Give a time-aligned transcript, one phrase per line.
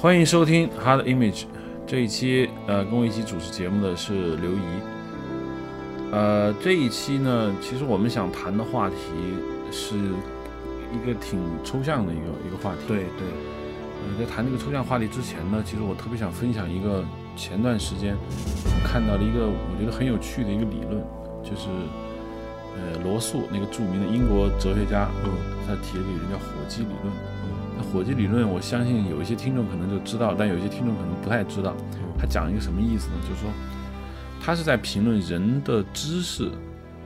[0.00, 1.40] 欢迎收听《Hard Image》
[1.84, 4.62] 这一期，呃，跟我一起主持节目的是刘怡。
[6.12, 8.94] 呃，这一期呢，其实我们想谈的话题
[9.72, 12.82] 是一个挺抽象的一个一个话题。
[12.86, 17.04] 对对，呃，在谈这个抽象话题之前呢，其实我特别想分享一个
[17.34, 21.02] 前段时间我看到了一个我觉得很有趣的一个理论，
[21.42, 21.66] 就是
[22.76, 25.32] 呃罗素那个著名的英国哲学家，嗯
[25.66, 27.12] 他提了一个理论叫火鸡理论。
[27.88, 31.74] 那火鸡理论，我相信有一些听众可能就知道，但有一些听众可能不太知道。
[32.18, 33.14] 他讲一个什么意思呢？
[33.22, 33.50] 就是说，
[34.40, 36.50] 他是在评论人的知识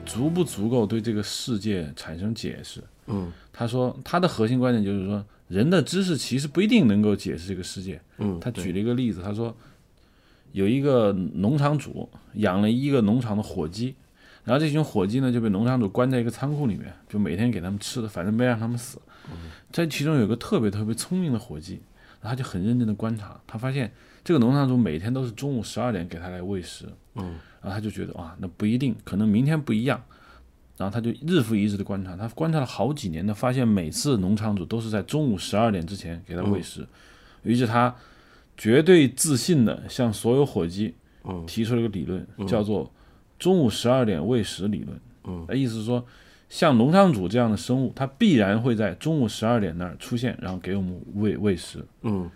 [0.04, 2.82] 足不足够对这个世界产生解释。
[3.06, 8.00] 嗯他说，他的核心观点就是说，人的知识其实不一定能够解释这个世界。
[8.18, 9.54] 嗯，他举了一个例子，他说，
[10.50, 13.94] 有一个农场主养了一个农场的火鸡，
[14.42, 18.98] 然后这群火鸡呢就被农场主关在一个仓库里面，就每天给他们吃的，反正没让他们死。
[19.70, 21.80] 在其中有个特别特别聪明的火鸡，
[22.20, 27.36] 然后他就很认真的观察，他发现这个农场主每天都是中午十二点给他来喂食，嗯。
[27.60, 30.02] 然后他就觉得哇，那不一定，可能明天不一样。
[30.76, 36.84] 然后他就日复一日的观察，他观察了好几年，他发现每次农场主都是在中午十二点之前给他喂食，
[37.44, 37.94] 于是他
[38.56, 40.94] 绝对自信的向所有火鸡
[41.24, 41.44] 嗯。
[41.46, 42.92] 提出了一个理论，叫做
[43.38, 45.00] 中午十二点喂食理论。
[45.24, 46.04] 嗯，意思是说，
[46.52, 51.82] 像农场主这样的生物，它必然会在中午十二点那儿出现，然后给我们喂喂食。
[52.02, 52.30] 嗯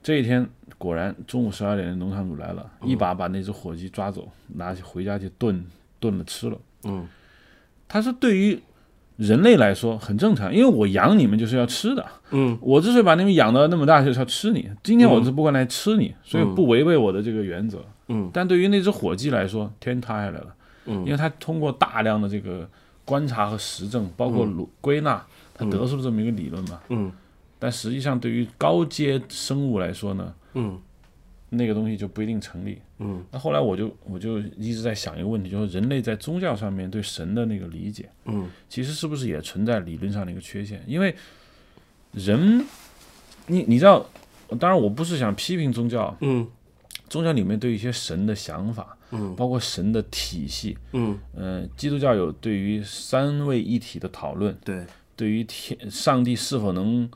[0.00, 5.64] 这一天果然中午十二点，农场主来了，一把把那只火鸡抓走，拿起回家去炖
[5.98, 6.56] 炖了吃了。
[6.84, 7.08] 嗯
[7.88, 8.56] 它是，对于
[9.16, 12.06] 人类来说很正常，因为我养你们就是要吃的。
[12.30, 14.70] 嗯我之所以把你们养到那么大，就是要吃你。
[14.84, 17.84] 今天我是不过来吃你，所以不违背我的这个原则。
[18.06, 22.68] 嗯但对于那只火鸡来说，天塌下来了，嗯因嗯为它通过大量的这个
[23.06, 26.78] 观察和实证，包括归归纳，他得出了这么一个理论嘛。
[26.90, 27.10] 嗯。
[27.58, 30.78] 但实际上，对于高阶生物来说呢，嗯。
[31.48, 32.78] 那个东西就不一定成立。
[32.98, 33.24] 嗯。
[33.30, 38.50] 那后来我就我就一直在想一个问题，就是人类在宗教上面对神的那个理解，嗯。
[38.68, 40.82] 其实是不是也存在理论上的一个缺陷？
[40.86, 41.14] 因为
[42.12, 42.66] 人，
[43.46, 44.04] 你你知道，
[44.58, 46.46] 当然我不是想批评宗教，嗯
[47.08, 49.34] 宗教里面对一些神的想法，嗯。
[49.36, 54.84] 包括神的体系，嗯，嗯、基督教有对于三位一体的讨论，对，
[55.14, 57.08] 对于天上帝是否能，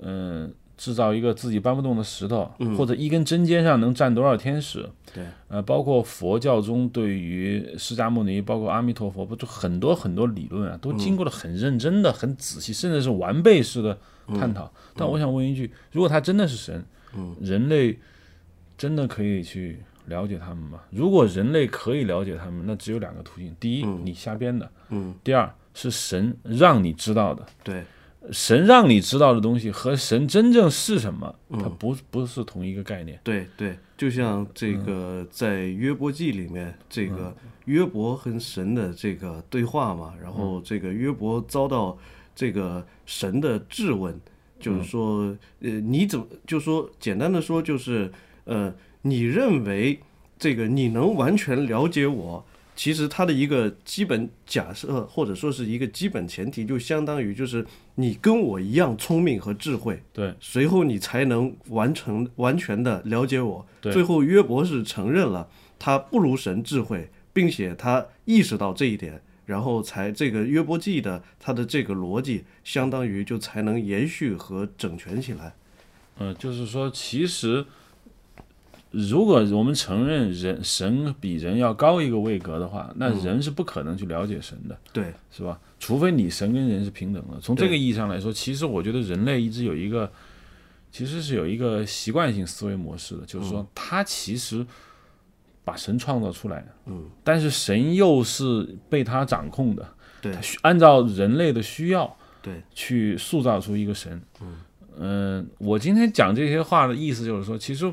[0.00, 13.98] 嗯、制造一个自己搬不动的石头，或者一根针尖上能站多少天使，对，呃，包括佛教中对于释迦牟尼，包括阿弥陀佛，不就很多很多理论啊，都经过了很认真的、很仔细，甚至是完备式的
[14.28, 14.72] 探讨。
[14.94, 16.84] 但我想问一句，如果他真的是神，
[17.16, 17.34] 嗯。
[17.40, 17.98] 人类
[18.78, 20.80] 真的可以去了解他们吗？
[20.90, 25.14] 如果人类可以了解他们，那只有两个途径：第一，你瞎编的；嗯。
[25.22, 27.44] 第二，是神让你知道的。
[27.62, 27.84] 对，
[28.30, 33.20] 神让你知道的东西和神真正是什么，它不不是同一个概念。
[33.22, 34.84] 对对，就像这嗯。
[34.86, 40.32] 个在约伯记里面，这个约伯和神的这个对话嘛，然嗯。
[40.32, 41.98] 后这个约伯遭到
[42.34, 44.20] 这个神的质问，嗯
[44.60, 48.10] 就是说，呃，你怎么就说简单的说就是，
[48.48, 50.00] 呃，你认为
[50.38, 52.44] 这个你能完全了解我？
[52.74, 57.66] 其实它的一个基本假设，或者说是一个基本前提，就相当于就是
[57.96, 63.66] 你跟我一样聪明和智慧，对随后你才能完成完全的了解我。
[63.80, 75.52] 对最后约伯是承认了他不如神智慧，并且他意识到这一点，然后才这个约伯记的他的这个逻辑，相当于就才能延续和整全起来。
[76.20, 77.66] 嗯、就是说，其实
[78.90, 85.60] 如果我们承认人神比人要高一个位格的话，那人是不可能去了解神的，对，是吧？
[85.78, 87.38] 除非你神跟人是平等的。
[87.40, 90.10] 从这个意义上来说，其实我觉得人类一直有一个，
[90.90, 94.66] 其实是有一个习惯性思维模式的，就是说，他其实
[95.64, 99.86] 把神创造出来，嗯，但是神又是被他掌控的，
[100.22, 100.34] 对。
[100.62, 104.20] 按照人类的需要，对，去塑造出一个神。
[105.00, 107.92] 嗯、我今天讲这些话的意思就是说，其实我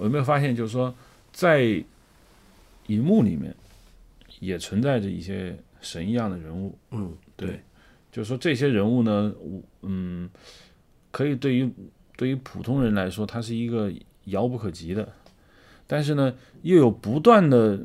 [0.00, 0.94] 有没有发现，就是说，
[1.32, 1.62] 在
[2.86, 3.54] 荧幕里面
[4.40, 6.76] 也存在着一些神一样的人物。
[6.90, 7.60] 嗯，对，
[8.12, 10.28] 就是说这些人物呢，我嗯，
[11.10, 11.70] 可以对于
[12.16, 13.92] 对于普通人来说，他是一个
[14.24, 15.08] 遥不可及的，
[15.86, 17.78] 但是呢，又有不断的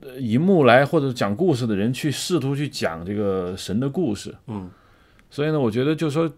[0.00, 4.70] 呃荧幕来或者讲故事的人去试图去讲这个神的故事，嗯，
[5.30, 6.32] 所以呢，我觉得就是说。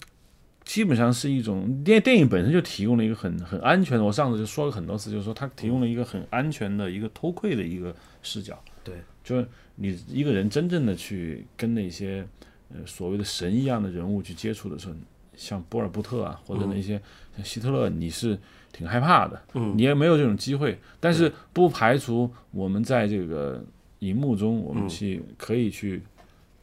[0.71, 8.57] 基本上是一种电电影本身就提供了一个很很安全的，我上次就说了很多次，就是说它提供了一个很安全的一个偷窥的一个视角。
[8.85, 8.95] 对，
[9.25, 9.45] 就是
[9.75, 12.25] 你一个人真正的去跟那些
[12.73, 14.95] 呃所谓的神一样的人物去接触的时候，
[15.35, 17.03] 像波尔布特啊，或者那些
[17.35, 18.39] 像希特勒，你是
[18.71, 19.77] 挺害怕的，嗯。
[19.77, 20.79] 你也没有这种机会。
[21.01, 23.61] 但是不排除我们在这个
[23.99, 26.01] 荧幕中，我们去可以去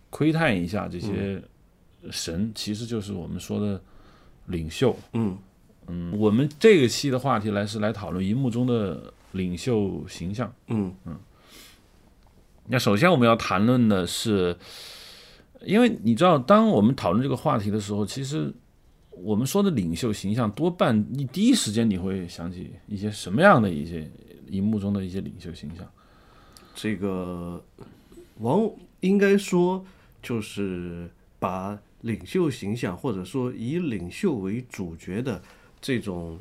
[0.09, 1.41] 窥探一下这些
[2.09, 3.81] 神，其实就是我们说的
[4.47, 4.93] 领袖。
[5.13, 5.37] 嗯
[5.87, 10.53] 嗯，我们这个期的话题来是来讨论荧幕中的领袖形象。
[10.67, 10.93] 嗯
[12.69, 14.53] 那首先我们要谈论的是，
[15.61, 18.53] 因为你知道，当我们讨论这个话题的时候，其实
[19.11, 24.11] 我们说的领袖形象，多半你第一时间你会想起一些什么样的一些
[24.49, 25.87] 荧幕中的一些领袖形象？
[26.75, 27.63] 这个
[28.39, 29.85] 王应该说
[30.21, 31.09] 就是
[31.39, 35.41] 把领袖形象，或者说以领袖为主角的
[35.79, 36.39] 这种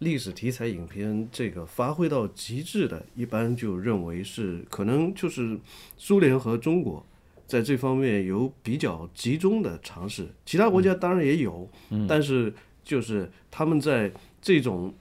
[0.00, 5.58] 历史题材影片，这个发挥到极致的，一般就认为是可能就是
[5.96, 7.04] 苏联和中国
[7.46, 11.68] 在这方面有比较集中的尝试，其他国家当然也有，
[12.08, 12.52] 但是
[12.82, 14.10] 就是他们在
[14.40, 14.92] 这种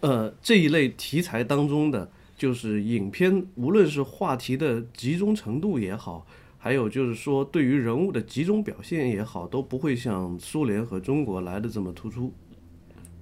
[0.00, 2.10] 呃这一类题材当中的。
[2.38, 6.24] 就是影片无论是话题的集中程度也好，
[6.58, 12.34] 还有就是说对于人物的集中表现也好，都不会像苏联和中国来的这么突出。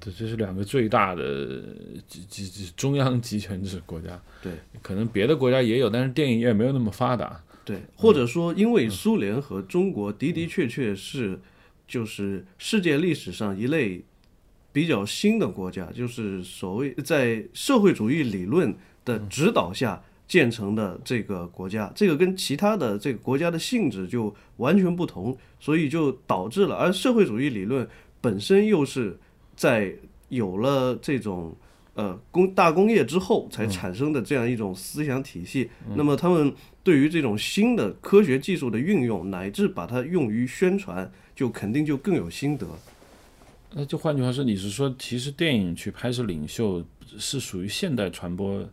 [0.00, 1.74] 对这是两个最大的
[2.06, 4.20] 集集集中央集权制国家。
[4.42, 4.52] 对，
[4.82, 7.42] 可能别的国家也有，但是电影业没有那么发达。
[7.64, 11.40] 对，或者说因为苏联和中国的的确确是
[11.88, 14.04] 就是世界历史上一类
[14.70, 27.88] 比较新的国家，就是所谓在社会主义理论的指导下建成的这个国家，这个跟其他的这个国家的性质就完全不同，所以就导致了，而社会主义理论
[28.20, 29.19] 本身又是
[29.55, 29.94] 在
[30.28, 31.55] 有了这种
[31.94, 35.70] 呃工大工业之后才产生的这样一种思想体系。
[35.94, 36.52] 那么他们
[36.82, 42.67] 对于这种新的科学技术的运用，乃至把它用于宣传，就肯定就更有心得。
[43.72, 46.84] 那就换句话说，你是说，其实电影去拍摄领袖
[47.19, 48.64] 是属于现代传播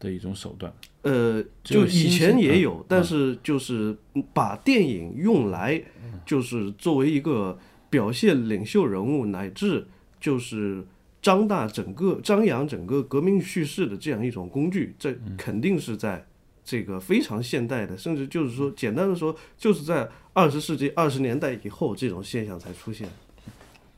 [0.00, 0.72] 的一种手段？
[1.02, 3.96] 呃，就以前也有，但是就是
[4.34, 5.80] 把电影用来，
[6.26, 7.56] 就是作为一个
[7.88, 9.86] 表现领袖人物，乃至
[10.20, 10.84] 就是
[11.22, 16.26] 张大整个、张扬整个革命叙事的这样一种工具，这肯定是在
[16.64, 23.08] 这个非常现代的，甚至就是说，简单的说，就是在二十世纪二十年代以后，这种现象才出现。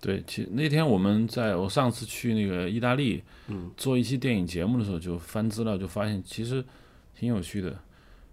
[0.02, 6.62] 对，其实那天我们在我上次去那个意大利，嗯，做一期电影节目的时候，就翻资料，就发现其实
[7.16, 7.78] 挺有趣的。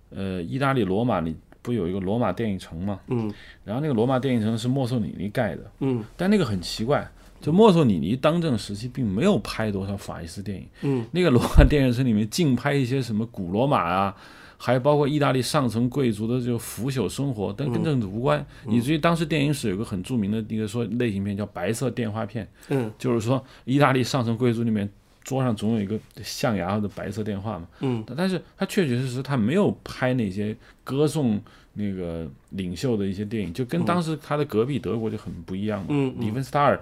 [0.10, 3.00] 呃，意大利罗马里不有一个罗马电影城吗？
[3.10, 3.32] 嗯
[3.64, 7.08] 然后那个罗马电影城是墨索里尼盖的，嗯但那个很奇怪，
[7.40, 14.16] 就墨索里尼当政时期并没有拍多少法西斯电影，嗯，那个罗马电影城里面净拍一些什么古罗马啊，
[14.62, 18.46] 还包括意大利上层贵族的这个腐朽生活，但跟政治无关。
[18.68, 22.92] 以至于当时电影史有个很著名的一个说类型片叫白色电话片，嗯。
[23.00, 24.88] 就是说意大利上层贵族里面
[25.24, 30.54] 桌上总有一个象牙的白色电话嘛，嗯，但是他确确实实他没有拍那些
[30.84, 31.40] 歌颂
[31.74, 35.88] 那个领袖的一些电影，就跟当时他的隔壁德国就很不一样嘛。
[35.90, 36.28] 嗯嗯。
[36.28, 36.82] 里芬斯塔尔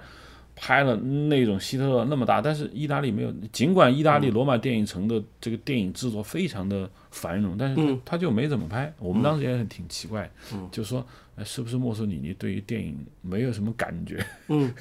[0.60, 3.32] 拍了那种希特勒那么大，但是意大利没有。
[3.52, 8.92] 尽管意大利罗马电影城的这个电影制作非常的繁荣，但是他就没怎么拍。
[8.98, 11.06] 我们当时也很挺奇怪，嗯就说
[11.36, 14.24] 哎，是不是墨索里尼对于电影没有什么感觉？
[14.48, 14.74] 嗯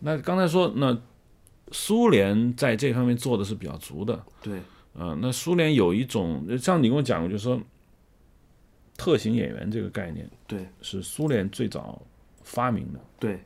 [0.00, 0.96] 那刚才说那
[1.72, 4.60] 苏联在这方面做的是比较足的，对，
[4.94, 7.60] 嗯，那苏联有一种，像你跟我讲过，就是说
[8.96, 10.64] 特型演员这个概念对。
[10.80, 12.00] 是苏联最早
[12.44, 13.00] 发明的。
[13.18, 13.40] 对对，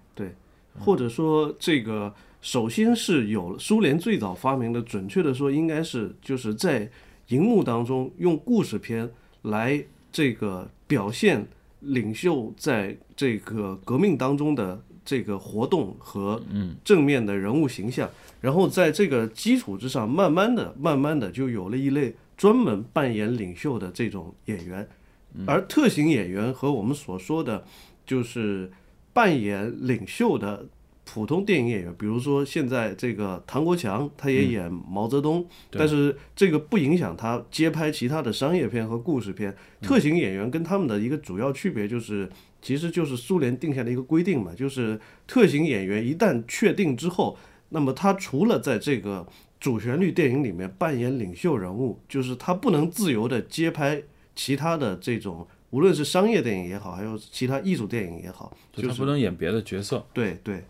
[0.79, 6.91] 或者说这个首先是有苏联最早发明的，准确的说应该是就是在
[7.29, 9.09] 荧幕当中用故事片
[9.43, 11.47] 来这个表现
[11.81, 16.41] 领袖在这个革命当中的这个活动和
[16.85, 18.09] 正面的人物形象，
[18.41, 24.89] 然后在这个基础之上，慢慢的、慢慢的就有了一类专门扮演领袖的这种演员，
[25.47, 27.65] 而特型演员和我们所说的
[28.07, 28.71] 就是
[29.13, 30.67] 扮演领袖的
[31.05, 39.55] 普通电影演员，比如说现在这个唐国强，他也演毛泽东，但是这个不影响他接拍其他的商业片和故事片。
[39.83, 42.31] 特型演员跟他们的一个主要区别就是，
[42.63, 47.37] 其实就是苏联定下的一个规定嘛，就是特型演员一旦确定之后，
[47.71, 49.27] 那么他除了在这个
[49.61, 54.03] 主旋律电影里面扮演领袖人物，就是他不能自由的接拍
[54.35, 55.47] 其他的这种。
[55.73, 60.63] 无论是商业电影也好，还有其他艺术电影也好，就他不能演别的角色，对对，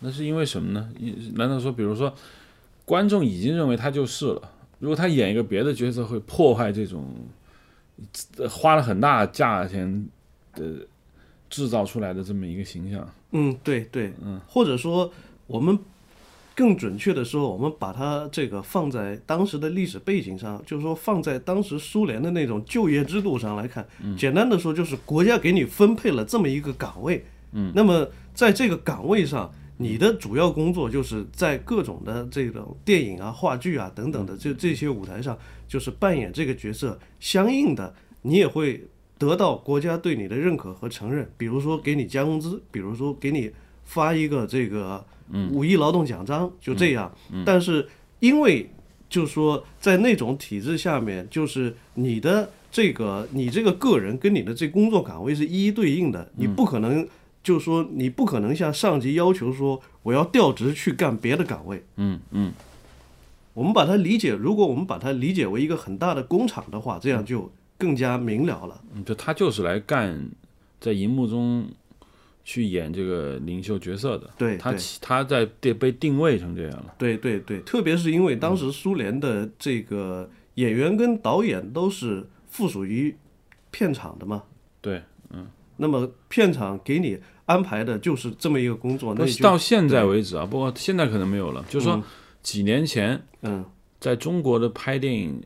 [0.00, 0.92] 那是因为什么呢？
[0.98, 2.14] 一难道说，比如说
[2.84, 7.14] 观众已经认为他就是了，如果他演一个别的角色，会破坏这种
[8.36, 10.06] 呃花了很大价钱
[10.52, 10.86] 的
[11.48, 13.08] 制造出来的这么一个形象。
[13.30, 15.10] 嗯，对对，嗯，或者说
[15.46, 15.78] 我们
[16.56, 23.86] 更准确的说，我们把它这个放在当时的历史背景上，就是说放在当时苏联的那种就业制度上来看，
[24.16, 38.82] 简单的说就是国家给你分配了这么一个岗位，嗯，那么在这个岗位上，你的主要工作就是在各种的这种电影啊、话剧啊等等的这这些舞台上，就是扮演这个角色，相应的你也会。
[39.18, 43.50] 得到国家对你的认可和承认，比如说给你加工资，比如说给你
[43.82, 45.02] 发一个这个
[45.50, 47.10] 五一劳动奖章，就这样。
[47.44, 47.88] 但是
[48.20, 48.70] 因为
[49.08, 57.06] 就是说在那种体制下面，就是你的这个你这个个人跟你的这工作岗位是一一对应的，你不可能
[57.42, 61.84] 就是说你不可能向上级要求说我要调职去干别的岗位。
[61.96, 62.52] 嗯嗯，
[63.54, 67.50] 我们把它理解，如果我们把它理解为一个很大的工厂的话，这样就。
[67.78, 70.30] 更加明了了，就他就是来干，
[70.80, 71.68] 在荧幕中
[72.46, 74.30] 去演这个领袖角色的。
[74.38, 76.94] 对，他他在被被定位成这样了。
[76.96, 83.14] 对对对，特别是因为当时苏联的这个演员跟导演都是附属于
[83.72, 84.44] 片场的嘛。
[84.80, 85.48] 对，嗯。
[85.76, 89.12] 那么片场给你安排的就是这么一个工作。
[89.18, 91.64] 那到现在为止啊，不过现在可能没有了。
[91.68, 92.00] 就是说，
[92.42, 93.64] 几年前，嗯，
[93.98, 95.42] 在中国的拍电影。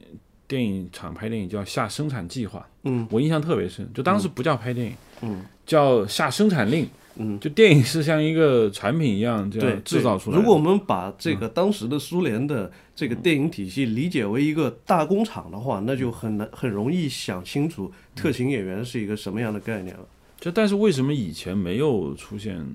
[0.51, 4.93] 电影厂拍电影叫下生产计划，嗯，我印象特别深，就当时不叫拍电影，
[5.23, 6.85] 嗯，叫下生产令，
[7.15, 10.37] 嗯，就电影是像一个产品一样这样制造出来。
[10.37, 20.05] 如果我们把这个当时的苏联的这个电影体系理解为一个大工厂的话，那就很难很容易想清楚特型演员是一个什么样的概念了。
[20.41, 22.67] 就但是为什么以前没有出现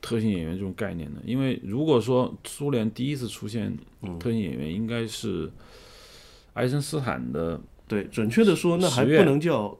[0.00, 1.20] 特型演员这种概念呢？
[1.26, 3.76] 因为如果说苏联第一次出现
[4.18, 5.52] 特型演员，应该是。
[6.56, 9.78] 爱森斯坦的对，准确的说，那还不能叫，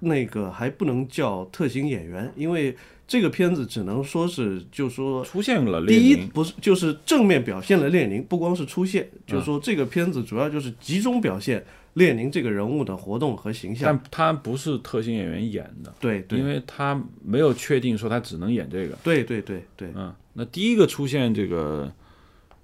[0.00, 2.74] 那个还不能叫特型演员，因为
[3.06, 5.84] 这个片子只能说是，就说出现了。
[5.86, 11.62] 第一不是，就是正面表现了列宁，不光是出现，就是说这个片子主要就是集中表现
[11.94, 13.86] 列宁这个人物的活动和形象。
[13.86, 18.96] 但他不是特型演员演的，对，因为他没有确定说他只能演这个。
[19.04, 21.92] 对对对对，嗯，那第一个出现这个。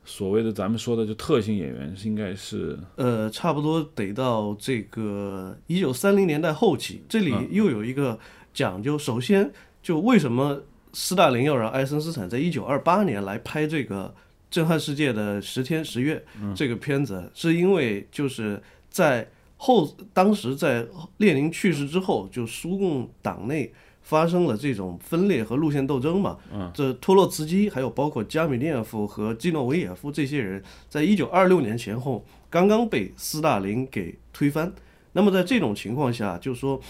[0.09, 8.19] 所谓的咱们说的就特型演员是应该是呃，差不多得到这个一九三零年代后期，这里又有一个
[8.55, 8.99] 讲究。
[8.99, 10.63] 首先，就为什么
[10.95, 14.15] 斯大林要让爱森斯坦在一九二八年来拍这个
[14.51, 16.25] 震撼世界的十天十月
[16.57, 20.87] 这个片子，是因为就是在后当时在
[21.19, 23.71] 列宁去世之后，就苏共党内。
[24.09, 26.39] 发生了这种分裂和路线斗争嘛？
[26.51, 34.73] 嗯，这托洛茨基还有包括加米涅夫和基诺维也夫这些人，在一九二六年前后刚刚被斯大林给推翻。
[35.13, 36.81] 那么在这种情况下，就说，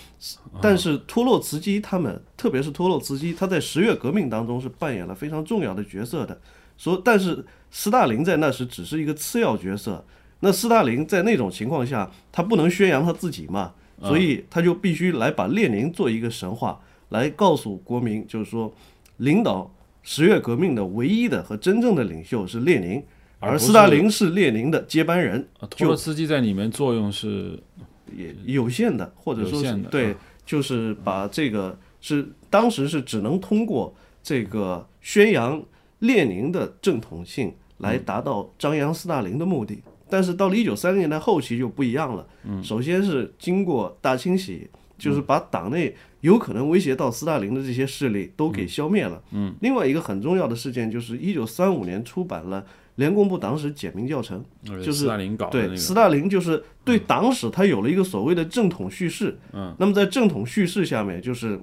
[0.63, 6.41] 但是托洛茨基他们，特别是托洛茨基，他在十月革命当中是扮演了非常重要的角色的。
[6.77, 10.05] 说，但是斯大林在那时只是一个次要角色。
[10.39, 16.79] 那斯大林在那种情况下，他不能宣扬他自己嘛，所以他就必须来把列宁做一个神话。
[17.11, 18.73] 来告诉国民，就是说，
[19.19, 23.03] 领导十月革命的唯一的和真正的领袖是列宁，
[23.39, 25.49] 而斯大林是列宁的接班人。
[25.71, 27.59] 托洛茨基在里面作用是
[28.17, 30.15] 也有限的，或者说是对，
[30.47, 35.63] 就是把这个是当时是只能通过这个宣扬
[36.01, 39.83] 列宁的正统性来达到张扬斯大林的目的。
[40.11, 42.27] 但是到了一九三零年代后期就不一样了。
[42.63, 44.67] 首先是经过大清洗，
[44.99, 45.95] 就是把党内。
[46.23, 49.23] 有可能威胁到斯大林的这些势力都给消灭了。
[49.31, 59.39] 嗯，另外一个很重要的事件就是一九三五年出版了联共部党史简明教程，就是斯大林搞的对，斯大林就是对党史他有了一个所谓的正统叙事。
[59.53, 61.61] 嗯，那么在正统叙事下面，就是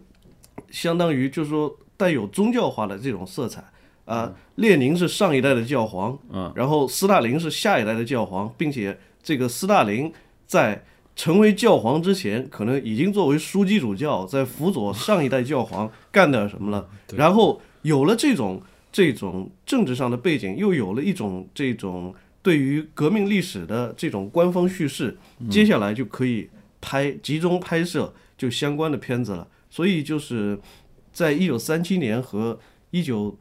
[0.71, 3.61] 相当于就是说带有宗教化的这种色彩
[4.05, 10.09] 啊，列宁是上一代的教皇，嗯，然后斯大林是下一代的教皇，并且这个斯大林
[10.47, 10.81] 在。
[11.15, 16.89] 成为教皇之前，可能已经作为枢机主教，在辅佐上一代教皇干点什么了。
[17.15, 25.17] 然后有了这种这种政治上的背景，又有了一种这种对于革命历史的这种官方叙事，
[25.49, 26.49] 接下来就可以
[26.81, 29.47] 拍集中拍摄就相关的片子了。
[29.69, 30.59] 所以就是
[31.13, 32.59] 在一九三七年和
[32.91, 33.37] 一九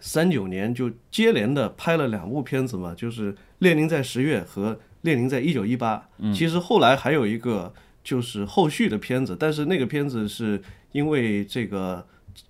[0.00, 4.80] 三九年就接连的拍了两部片子嘛，就是《列宁在十月》和。
[5.06, 7.72] 列宁在一九一八，其实后来还有一个
[8.02, 10.60] 就是后续的片子，但是那个片子是
[10.90, 12.04] 因为这个，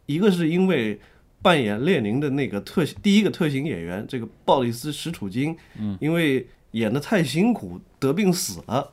[0.07, 0.99] 一个是因为
[1.43, 5.57] 扮演列宁的那个特第一个特型演员这个鲍里斯·史楚金，
[6.01, 8.93] 因为演的太辛苦得病死了，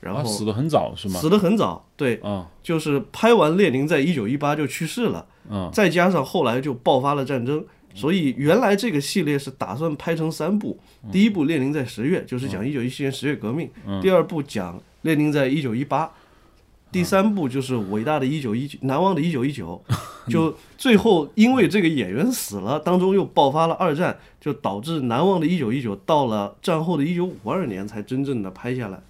[0.00, 1.20] 然后啊死的很早是吗？
[1.20, 2.48] 死得很早，对，啊。
[2.62, 10.78] 就是拍完列宁在一九一八就去世了，嗯再加上后来就爆发了战争，所以原来这个系列是打算拍成三部，
[11.10, 13.68] 第一部列宁在十月，就是讲一九一七年十月革命；
[14.00, 16.10] 第二部讲列宁在一九一八。
[16.92, 19.80] 第三部就是伟大的一九一九，难忘的一九一九，
[20.28, 29.00] 就最后因为这个演员死了，当中又爆发了二战，就导致难忘的一九一九到了战后的一九五二年才真正的拍下来。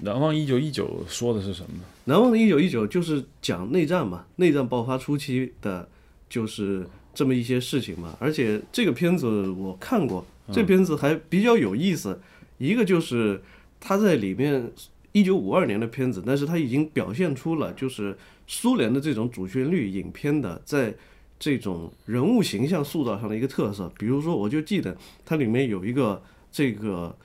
[0.00, 1.84] 难忘一九一九说的是什么呢？
[2.04, 5.86] 难忘的一九一九就是讲内战嘛，内战爆发初期的，
[6.30, 8.16] 就是这么一些事情嘛。
[8.18, 12.20] 而且这个片子我看过，这片子还比较有意思。
[12.58, 13.42] 一个就是
[13.80, 14.70] 他在里面
[15.12, 18.16] 一九五二年的片子，但是他已经表现出了就是
[18.46, 20.94] 苏联的这种主旋律影片的在
[21.38, 23.92] 这种人物形象塑造上的一个特色。
[23.98, 27.16] 比如说，我就记得它里面有一个这个，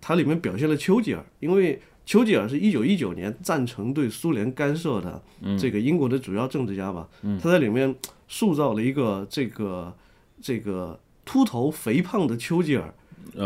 [0.00, 5.22] 它里面表现了丘吉尔，因为丘吉尔是一九一九年赞成对苏联干涉的
[5.58, 7.08] 这个英国的主要政治家吧，
[7.40, 7.94] 他在里面
[8.28, 9.96] 塑造了一个这个
[10.40, 12.92] 这个秃头肥胖的丘吉尔，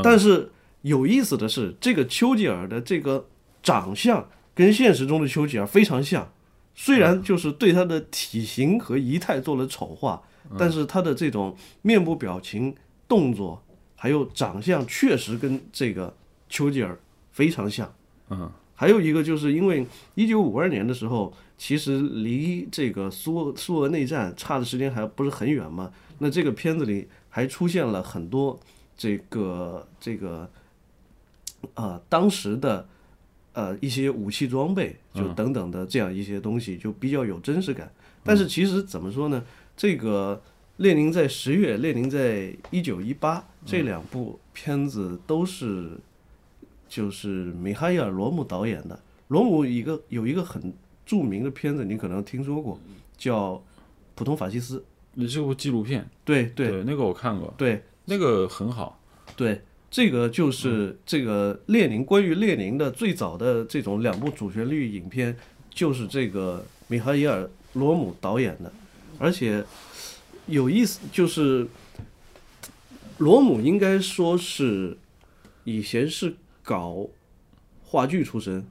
[0.03, 0.51] 但是
[0.83, 3.29] 有意思的是，这个丘吉尔的这个
[3.63, 6.33] 长相跟现实中的丘吉尔非常像，
[6.75, 10.23] 虽然就是对他的体型和仪态做了丑化，
[10.57, 12.75] 但是他的这种面部表情、
[13.07, 13.63] 动作
[13.95, 16.17] 还有长相确实跟这个
[16.49, 16.99] 丘吉尔
[17.33, 17.93] 非常像。
[18.31, 25.93] 嗯，还有一个就是因为一九五二年的时候，其实离这个苏苏俄内战差的时间还不是很远嘛。
[26.19, 28.59] 那这个片子里还出现了很多
[28.97, 30.51] 这个这个
[31.75, 32.89] 呃当时的
[33.53, 37.91] 呃一些武器装备，就等等的这样一些东西，就比较有真实感。
[38.25, 39.45] 但是其实怎么说呢？
[39.77, 40.43] 这个
[40.79, 45.93] 列宁在十月，列宁在一九一八这两部片子都是。
[46.89, 48.99] 就是米哈伊尔·罗姆导演的。
[49.29, 50.73] 罗姆一个有一个很
[51.05, 52.79] 著名的片子，你可能听说过，
[53.17, 53.55] 叫
[54.15, 54.79] 《普通法西斯》。
[55.15, 56.09] 你是部纪录片？
[56.25, 59.01] 对对，那个我看过，对，那个很好。
[59.35, 65.37] 对，这个就是这个列宁关于列宁的最早的这种两部主旋律影片，
[65.71, 68.73] 就是这个米哈伊尔·罗姆导演的。
[69.19, 69.65] 而且
[70.47, 71.67] 有意思，就是
[73.19, 74.97] 罗姆应该说是
[75.65, 76.37] 以前是。
[76.67, 77.09] 搞
[77.81, 78.67] 话剧出身，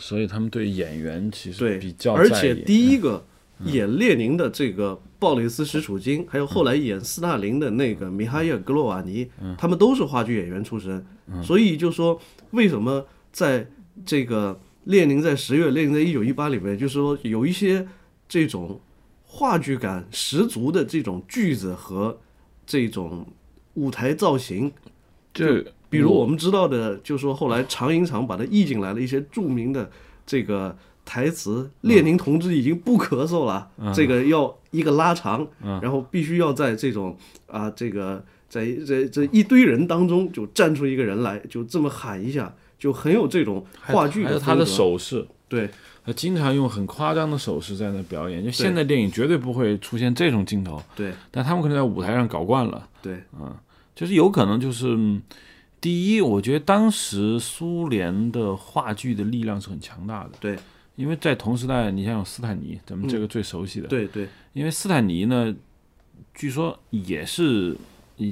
[0.00, 3.24] 所以他们对演员其实对比较而且第一个
[3.66, 11.06] 演列宁的这个鲍里斯·史楚金，还有后来演斯大林的那个米哈伊尔·格洛瓦尼，他们都是话剧演员出身。
[11.40, 13.64] 所以就说为什么在
[14.04, 17.86] 这个列宁在十月，列宁在一九一八里面，就是说有一些
[18.28, 18.80] 这种
[19.22, 22.18] 话剧感十足的这种句子和
[22.66, 23.24] 这种
[23.74, 24.72] 舞台造型，
[25.32, 25.64] 这。
[25.90, 29.90] 比如我们知道的，就是说后来长影厂把它译进来了一些著名的
[30.26, 35.46] 这个台词，列宁同志已经不咳嗽了，这个要一个拉长，
[35.80, 45.70] 然后必须要在这种啊这个在这这一堆人当中就站出一个人来，就这么喊一下，就很有这种话剧的他的手势，对，
[46.04, 53.50] 他经常用很夸张的手势在那表演，就现代电影绝对不会出现这种镜头，对，但他们可能在舞台上搞惯了，对，嗯，
[53.94, 54.94] 就是有可能就是。
[55.80, 60.30] 第一，我觉得当时苏联的话剧的力量是很强大的。
[60.40, 60.58] 对，
[60.96, 63.88] 因为在同时代，你像有斯坦尼，咱们这个最熟悉的。
[63.88, 64.28] 对对。
[64.52, 65.54] 因为斯坦尼呢，
[66.34, 67.76] 据说也是，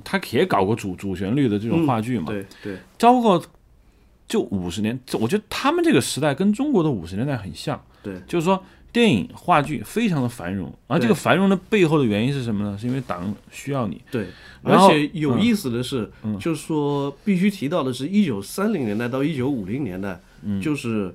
[0.04, 2.26] 他也搞过主主旋律的这种话剧嘛。
[2.26, 2.78] 对对。
[2.98, 3.44] 包括
[4.26, 7.80] 就五十年，我觉得他们这个时代跟中国的五十年代很像。
[8.02, 8.20] 对。
[8.26, 8.62] 就是说。
[8.96, 12.78] 电影话剧非常的繁荣，而这个繁荣的背后的原因是什么呢？
[12.78, 14.00] 是因为党需要你。
[14.10, 14.28] 对，
[14.62, 20.18] 而且有意思的是，就是说必须提到的是，一九三零年代到一九五零年代，
[20.62, 21.14] 就是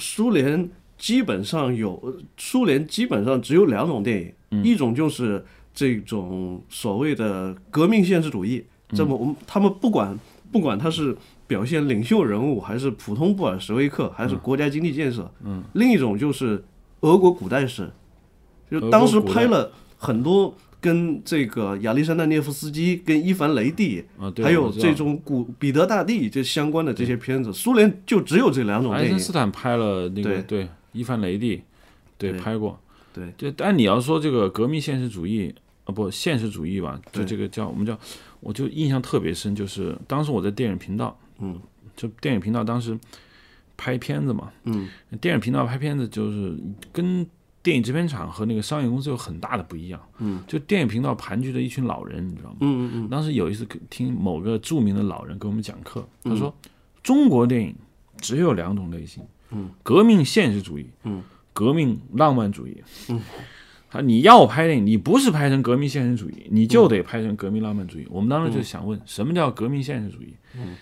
[0.00, 10.18] 苏联基本上有苏联基本上只有两种电影，一种就是这种所谓的革命现实主义，这么我们他们不管
[10.50, 16.60] 不管他是表现领袖人物，还是普通布尔什维克，还是国家经济建设，嗯，另一种就是。
[17.00, 17.90] 俄国古代史，
[18.70, 24.04] 就当时拍了很多跟这个亚历山大涅夫斯基、跟伊凡雷帝，
[24.42, 27.52] 还有这种古彼得大帝这相关的这些片子。
[27.52, 29.10] 苏联就只有这两种电影。
[29.10, 31.62] 爱因斯坦拍了那个对伊凡雷帝，
[32.18, 32.78] 对拍过。
[33.12, 37.98] 对，就但你要说这个革命现实主义啊，不现实主义吧，就这个叫我们叫，
[38.40, 41.58] 我就印象特别深，就是当时我在电影频道，嗯，
[41.96, 42.98] 就电影频道当时。
[43.80, 44.86] 拍片子嘛，嗯，
[45.22, 46.54] 电影频道拍片子就是
[46.92, 47.26] 跟
[47.62, 52.56] 电影制片厂和那个商业公司有很大的不一样，嗯，就电影频道盘踞着一群老人，你知道吗？
[52.60, 53.08] 嗯嗯嗯。
[53.08, 56.54] 当时有一次听某个著名的老人给我们讲课，他说
[57.02, 57.74] 中国电影
[58.18, 61.22] 只有两种类型，嗯，革命现实主义，嗯，
[61.54, 63.18] 革命浪漫主义，嗯，
[63.90, 68.06] 他，你要拍电影，你不是拍成革命现实主义，你就得拍成革命浪漫主义。
[68.10, 70.34] 我们当时就想问，什么叫革命现实主义？
[70.56, 70.76] 嗯，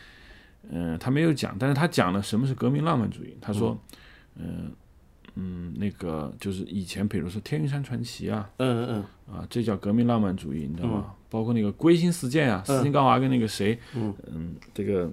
[0.71, 3.37] 呃，他没有讲，但是他讲了什么是革命浪漫主义。
[3.41, 3.79] 他说，
[4.37, 4.71] 嗯
[5.35, 11.15] 嗯，那个就是以前比如说《天云山传奇》啊，嗯嗯啊，这叫革命浪漫主义，你知道吗？
[11.31, 15.11] 包括那个归心似箭啊，斯琴高娃跟那个谁，嗯嗯这个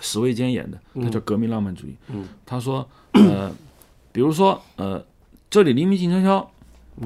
[0.00, 1.94] 史卫坚演的，那叫革命浪漫主义。
[2.08, 3.54] 嗯，他说，呃，
[4.10, 5.04] 比如说，呃，
[5.50, 6.50] 这里黎明进城敲，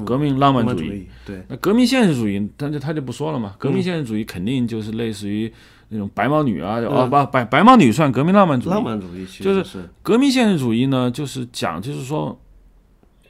[0.04, 1.06] 革命浪漫主义。
[1.26, 3.54] 对，那革命现实主义，但就他就不说了嘛。
[3.58, 5.52] 革命现实主义肯定就是类似于
[5.92, 8.72] 那种白毛女啊，哦不，白白毛女算革命浪漫主义。
[8.72, 12.40] 浪漫主义其就是革命现实主义呢，就是讲就是说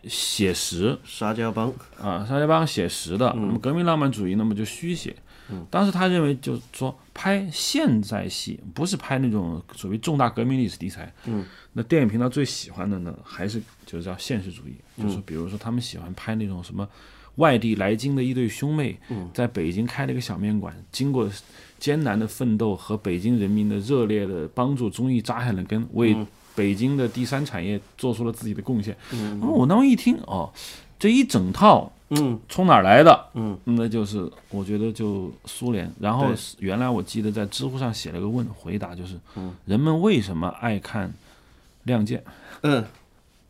[0.05, 5.15] 写实，沙家浜，啊，沙家浜写实的，那么革命浪漫主义那么就虚写。
[5.69, 11.13] 当时他认为就是说拍现在戏，不是拍那种所谓重大革命历史题材。
[11.27, 11.45] 嗯，
[11.75, 16.89] 那电影频道最喜欢的呢，还是就是叫现实主义，就是比如说他们喜欢拍那种什么
[17.35, 18.99] 外地来京的一对兄妹，
[19.35, 21.29] 在北京开了一个小面馆，经过
[21.83, 26.17] 艰难的奋斗和北京人民的热烈的帮助，终于扎下了根，为
[26.55, 28.97] 北京的第三产业做出了自己的贡献。
[29.13, 30.49] 嗯，我当时一听，哦，
[30.97, 33.27] 这一整套嗯从哪儿来的？
[33.35, 35.93] 嗯，那就是我觉得就苏联。
[35.99, 36.29] 然后
[36.61, 39.19] 原来我记得在知乎上写了个问回答，就是
[39.65, 41.09] 人们为什么爱看
[41.83, 42.21] 《亮剑》？
[42.63, 42.85] 嗯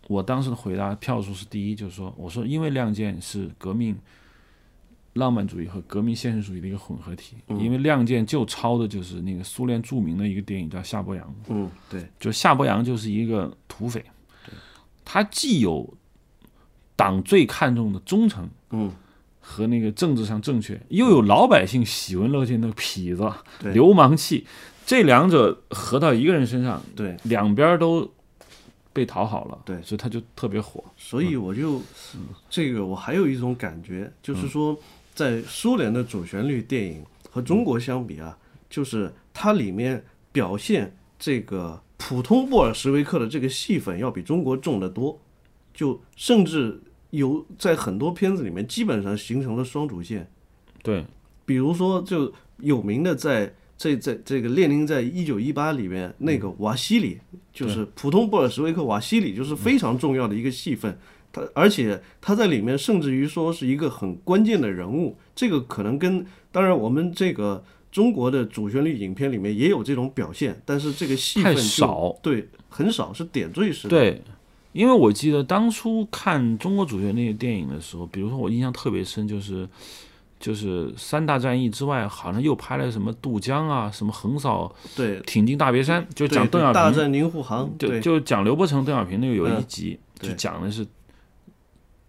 [0.09, 3.95] 我当时的回答票数是第一，就是说我说因为《亮剑》是革命
[5.15, 11.27] 浪漫主义和革命现实主义的一个混合体，因为《亮剑》就抄的就是那个苏联著名的一个电影叫《夏伯阳》。
[11.49, 14.05] 嗯，对，就夏伯阳就是一个土匪，
[15.05, 15.93] 他既有
[16.97, 18.91] 党最看重的忠诚，嗯，
[19.41, 23.75] 和那个政治上正确，又有老百姓喜闻乐见的痞子、对。
[23.75, 24.47] 流氓气，
[24.87, 28.11] 这两者合到一个人身上，对，两边都
[28.93, 29.83] 被讨好了，对。
[29.83, 30.83] 所以他就特别火。
[30.97, 31.83] 所以我就
[32.49, 34.79] 这个我还有一种感觉，就是说，
[35.15, 38.37] 在苏联的主旋律电影和中国相比啊，
[38.71, 45.21] 就是它里面表现这个普通布尔什维克的这个戏份要比中国重得多，
[45.73, 50.29] 就甚至有在很多片子里面基本上形成了双主线。
[50.83, 51.05] 对，
[51.45, 57.21] 比如说，就有名的在这在这个列宁在一九一八里面那个瓦西里，
[57.53, 60.99] 就是普通布尔什维克瓦西里，就是非常重要的一个戏份。
[61.33, 73.91] 他而且他在里面甚至于说是一个很关键的人物，这个可能跟当然我们这个中国的主旋律影片里面也有这种表现，但是这个戏份太少对，很少是点缀式的。
[73.91, 74.23] 对，
[74.73, 79.67] 因为我记得当初看中国主旋律电影的时候，比如说我印象特别深，就是
[80.39, 90.87] 就是三大战役之外，好像又拍了什么渡江啊，什么横扫对，挺进大别山，就讲邓小平，大战宁沪杭，就对就讲刘伯承、邓小平那个有一嗯集，就讲的是。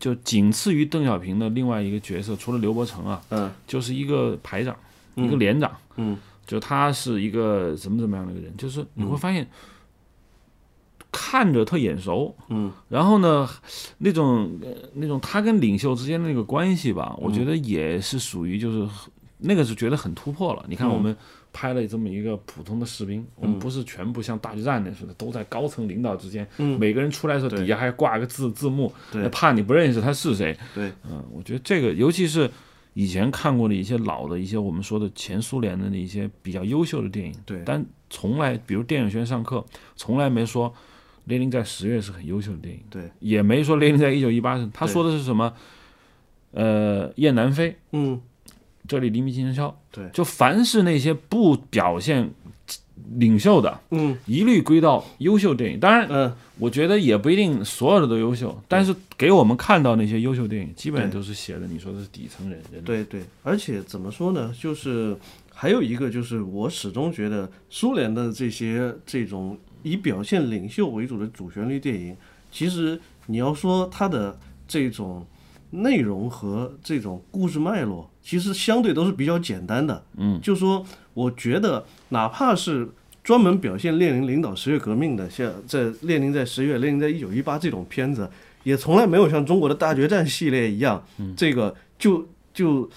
[0.03, 3.49] 就仅次于邓小平的另外一个角色，除了刘伯承啊，嗯。
[3.65, 4.75] 就是一个排长，
[5.15, 6.17] 一个连长，嗯。
[6.45, 9.47] 就他是一个怎么怎么样的一个人，就是你会发现
[11.09, 13.49] 看着特眼熟，嗯，然后呢，
[13.99, 18.85] 那种呃那种他跟领袖之间的那个关系吧，我觉得也是属于就是
[19.37, 20.65] 那个是觉得很突破了。
[20.67, 21.15] 你看我们
[21.53, 29.29] 拍了这么一个普通的士兵，我们不是全部像大决战那似的都在高层领导之间，每个人出来的时候底下还挂个字字幕，对。
[29.29, 30.57] 怕你不认识他是谁。
[30.75, 32.49] 对，嗯，我觉得这个尤其是。
[32.95, 37.59] 以前看过的一些老的一些我们说的前苏联的那些比较优秀的电影，对。
[37.65, 40.71] 但从来比如电影学院上课从来没说
[41.23, 45.51] 列宁在十月是很优秀的电影，对，也没说列宁在一九一八是，他说的是什么？
[46.51, 48.21] 呃，雁南飞，嗯
[48.87, 52.29] 这里黎明金宵，对就凡是那些不表现
[53.15, 55.79] 领袖的，嗯一律归到优秀电影。
[55.79, 56.33] 当然，嗯。
[56.59, 62.81] 我觉得也不一定所有的都优秀，但是给我们看到那些优秀电影，基本上都是写的你说的是底层人人。
[62.83, 64.53] 对对，而且怎么说呢？
[64.57, 65.17] 就是
[65.51, 72.15] 还有一个，就是我始终觉得苏联的这些这种以表现领袖为主的主旋律电影，
[72.51, 75.25] 其实你要说它的这种
[75.73, 80.03] 内容和这种故事脉络，其实相对都是比较简单的。
[80.17, 82.89] 嗯，就说我觉得哪怕是。
[83.23, 88.29] 专门表现列宁领导十月革命的，像在列宁在十月、列宁在一九一八这种片子，
[88.63, 91.01] 也从来没有像中国的大决战系列一样，
[91.33, 92.89] 这个就就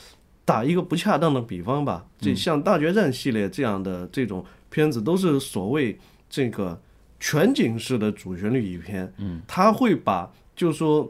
[0.45, 5.97] 打一个不恰当的比方吧，这像大决战系列这样的这种片子，都是所谓
[6.29, 6.77] 这个
[7.21, 11.09] 全景式的主旋律影片，嗯，他会把就是说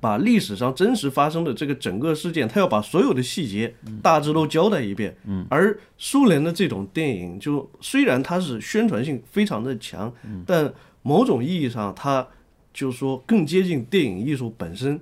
[0.00, 5.16] 把历史上真实发生的这个整个事件，他要把所有的细节大致都交代一遍。
[5.24, 10.12] 嗯，而苏联的这种电影，就虽然它是宣传性非常的强，
[10.44, 10.72] 但
[11.02, 12.26] 某种意义上，它
[12.74, 15.00] 就是说更接近电影艺术本身。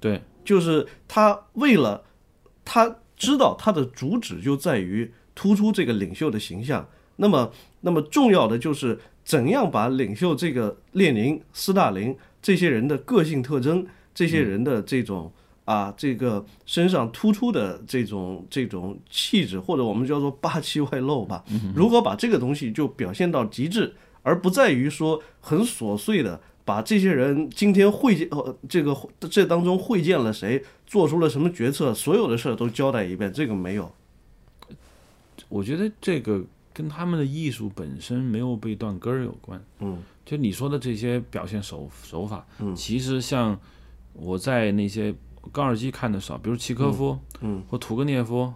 [0.00, 2.04] 对，就是他为了
[2.64, 13.86] 他知道他的主旨就在于突出这个领袖的形象，那么那么重要的就是怎样把领袖这个列宁、斯大林这些人的个性特征，
[14.18, 15.30] 这些人的这种
[15.64, 26.40] 啊这个身上突出的这种这种气质，或者我们叫做霸气外露吧，如何把这个东西就表现到极致，而不在于说很琐碎的。
[26.64, 28.94] 把这些人今天会见呃，这个
[29.30, 33.90] 这当中会见了谁，做出了什么决策，所有的事儿都交代一遍，这个没有。
[35.48, 39.64] 我觉得这个跟他们的艺术本身没有被断根儿有关。
[39.78, 43.58] 嗯，就你说的这些表现手手法，嗯，其实像
[44.18, 45.14] 我在那些
[45.52, 48.52] 高尔基看的少，比如契科夫，嗯，或屠格涅夫。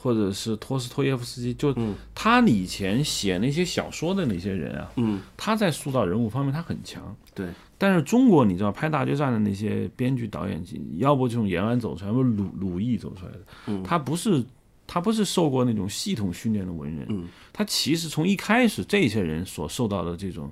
[0.00, 1.74] 或者是托斯托耶夫斯基，就
[2.14, 7.16] 他以前写那些小说的那些人啊，嗯他在塑造人物方面他很强。
[7.34, 10.62] 对，但是中国你知道拍大决战的那些编剧导演，
[10.98, 13.82] 要不就从延安走出来，要不鲁鲁艺走出来的。
[13.82, 14.40] 他不是
[14.86, 20.48] 他不是受过那种系统训练的文人，他其实从一开始这些人所受到的这种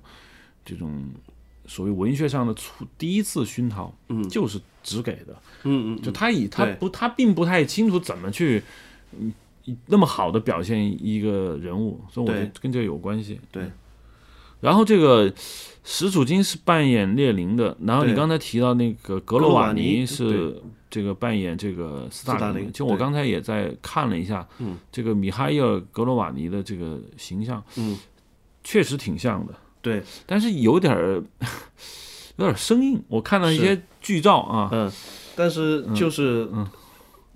[0.64, 1.09] 这种
[1.66, 5.35] 所谓文学上的初第一次熏陶，嗯就是只给的。
[5.64, 8.62] 嗯嗯，就他以他不他并不太清楚怎么去。
[9.18, 9.33] 嗯，
[9.87, 13.40] 那么好的表现一个人物，所以我觉得跟这个有关系。
[13.50, 13.64] 对，
[14.61, 15.33] 然后这个
[15.83, 22.70] 石楚金是扮演列宁的，然后你刚才提到那个格罗瓦尼是这个扮演这个斯大林。
[22.72, 27.98] 就我刚才也在看了一下，嗯，这个米哈伊尔格罗瓦尼的这个形象，嗯，
[28.62, 29.55] 确实挺像的。
[29.87, 31.22] 对，但是有点儿
[32.37, 33.01] 有点生硬。
[33.07, 34.90] 我看到一些剧照啊，嗯，
[35.37, 36.66] 但是就是嗯。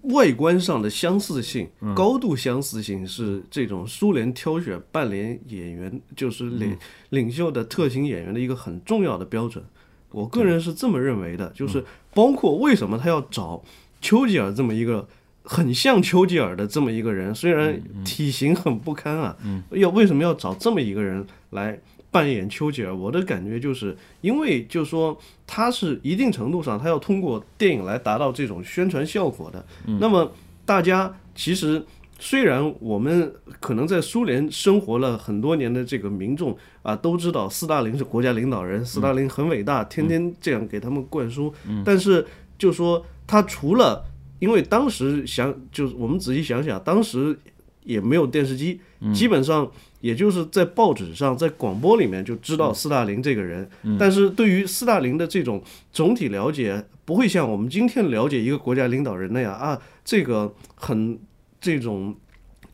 [0.05, 6.75] 外观上的相似性，高度相似性是这种苏联挑选扮演演员，就是领
[7.11, 9.63] 领袖的特型演员的一个很重要的标准。
[10.11, 11.85] 我个人是这么认为的，就是
[12.15, 13.63] 包括为什么他要找
[14.01, 15.07] 丘吉尔这么一个
[15.43, 19.37] 很像丘吉尔的这么一个人，虽然体型很不堪啊，
[19.73, 21.79] 要为什么要找这么一个人来？
[22.11, 29.65] 扮演丘吉尔，我的感觉就是，因为就是说他是一定程度上，他要通过电影来达到这种宣传效果的。
[30.01, 30.33] 那么
[30.65, 31.85] 大家其实
[32.19, 41.55] 虽然我们可能在苏联生活了很多年的这个民众啊，都知道斯大林是国家领导人，斯大林很伟大，天天这样给他们灌输。
[41.85, 42.27] 但是
[42.59, 44.05] 就说他除了，
[44.41, 47.39] 因为当时想，就是我们仔细想想，当时
[47.85, 48.81] 也没有电视机，
[49.15, 49.71] 基本上。
[50.01, 61.19] 也就是在报纸上，在广播里面就知道斯大林这个人，但是对于斯大林的这种总体了解，不会像我们今天了解一个国家领导人那样啊，这个很
[61.61, 62.17] 这种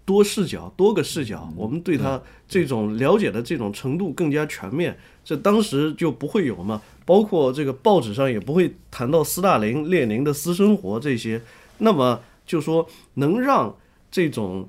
[0.04, 6.80] 多视角、多个视角，我们对他这种了解的这种程度更加全面，这当时就不会有嘛。
[7.04, 11.42] 包括这个报纸上也不会谈到斯大林、列宁的私生活这些，
[11.78, 13.74] 那么就说能让
[14.12, 14.68] 这种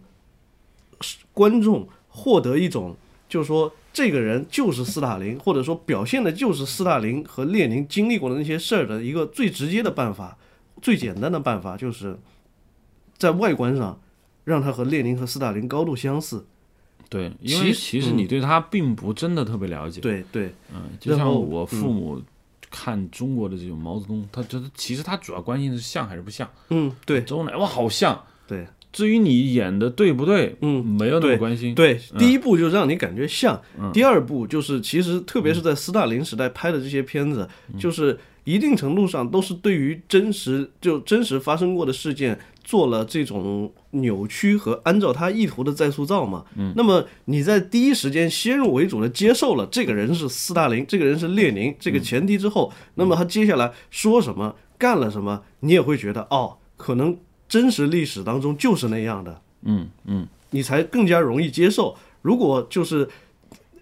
[1.34, 1.88] 观众。
[2.18, 2.96] 获得一种，
[3.30, 10.36] 就是说，这个人就是斯大林，或者说表现的就是斯大林和列宁经历过的那些事儿的一个最直接的办法，
[10.82, 12.18] 最简单的办法，就是
[13.18, 14.02] 在外观上
[14.44, 16.48] 让他和列宁和斯大林高度相似。
[17.08, 20.02] 对，因为其实你对他并不真的特别了解。
[20.02, 22.22] 对对，嗯，就像我父母
[22.70, 26.50] 看中国的这种毛泽东，他觉得其实他主要关心的是像还是不像。
[26.70, 28.26] 嗯，对，周恩来哇，好像。
[28.48, 28.68] 对。
[28.98, 31.76] 至于你演的对不对，嗯，没有那么关心。
[31.76, 33.62] 对，第一步就让你感觉像，
[33.94, 46.44] 第二步就是其实特别是在斯大林时代拍的这些片子，就是一定程度上都是对于真实就真实发生过的事件做了这种扭曲和按照他意图的再塑造嘛。
[46.56, 57.16] 嗯，那么你在第一时间先入为主的接受了这个人是斯大林，这个人是列宁这个前提之后，那么他接下来说什么干了什么，你也会觉得哦，可能。
[57.48, 61.96] 真实历史当中就是那样的，嗯嗯，你才更加容易接受。
[62.22, 63.08] 如果就是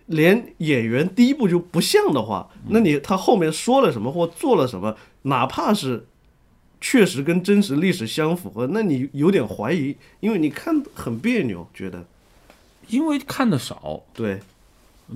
[0.08, 6.06] 连演员第一步就不像的话，那你他后面说了什么或做了什么，哪怕是
[6.80, 12.06] 确实跟真实历史相符合，那你有点怀疑，因为你看很别扭，觉得。
[12.90, 14.40] 因为看的少，对。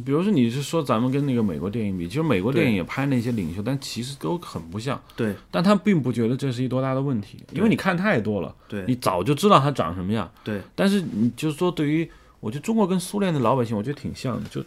[0.05, 5.01] 比如说，你是说咱们跟那个美国电影比，其实美国电影也拍那些领袖，但其实都很不像。
[5.15, 10.31] 对，但他并不觉得这是一多大的问题，因为你看太多了，对，你早就知道他长什么样。
[10.43, 14.63] 对，但是你就是说，对于我觉得中国跟苏联的老百姓，我觉得挺像的，就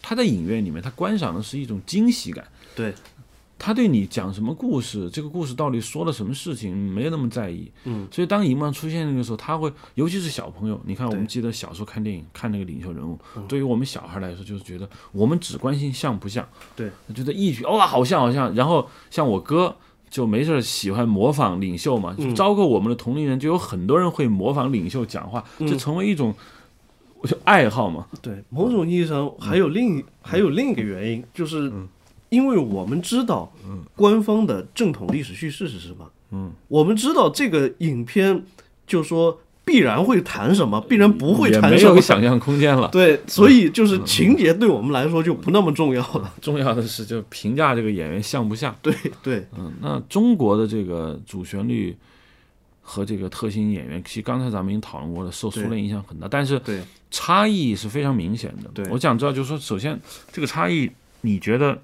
[0.00, 2.44] 他在影院里面，他观赏的是一种惊喜感。
[2.76, 2.94] 对。
[3.64, 7.70] 他对你讲什么故事，这个故事到底说了什么事情，没有那么在意。
[7.84, 16.44] 嗯，所以当荧幕上出现那个时候，他会，尤其是小朋友，你看，我们记得小时候看电影，看那个领袖人物，对于我们小孩来说，就是觉得我们只关心像不像，
[16.74, 18.52] 对，觉得一举哇，好像好像。
[18.52, 19.76] 然后像我哥
[20.10, 26.34] 就没事喜欢模仿领袖嘛，就招过我们的同龄人，就有很多人会模仿领袖讲话，就成为一种
[27.22, 28.08] 就爱好嘛。
[28.20, 31.72] 对，某种意义上还有另还有另一个原因，就是。
[32.32, 33.52] 因为我们知道，
[33.94, 38.42] 官方的正统历史叙事是什么，嗯，我们知道这个影片
[38.86, 42.88] 就说必然会谈什么，必然不会谈什么，没有想象空间了。
[42.88, 46.32] 对，所以就是情节对我们来说就不那么重要了。
[46.40, 48.74] 重要的是就评价这个演员像不像。
[48.80, 51.94] 对对，嗯，那中国的这个主旋律
[52.80, 56.58] 和这个特型演员，其实刚才咱们已经讨论过了，受苏联影响很大，但是
[57.10, 58.70] 差异是非常明显的。
[58.72, 60.00] 对，我想知道，就是说，首先
[60.32, 60.90] 这个差异，
[61.20, 61.78] 你觉得？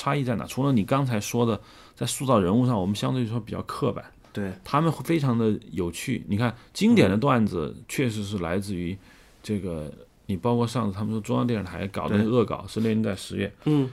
[0.00, 0.46] 差异在哪？
[0.46, 1.60] 除了你刚才说的，
[1.94, 4.02] 在塑造人物上，我们相对来说比较刻板。
[4.32, 6.24] 对他们会非常的有趣。
[6.26, 8.96] 你看，经典的段子确实是来自于
[9.42, 9.92] 这个。
[10.26, 13.90] 你包括上次他们说中央电视台搞的恶搞是列宁在十月，嗯，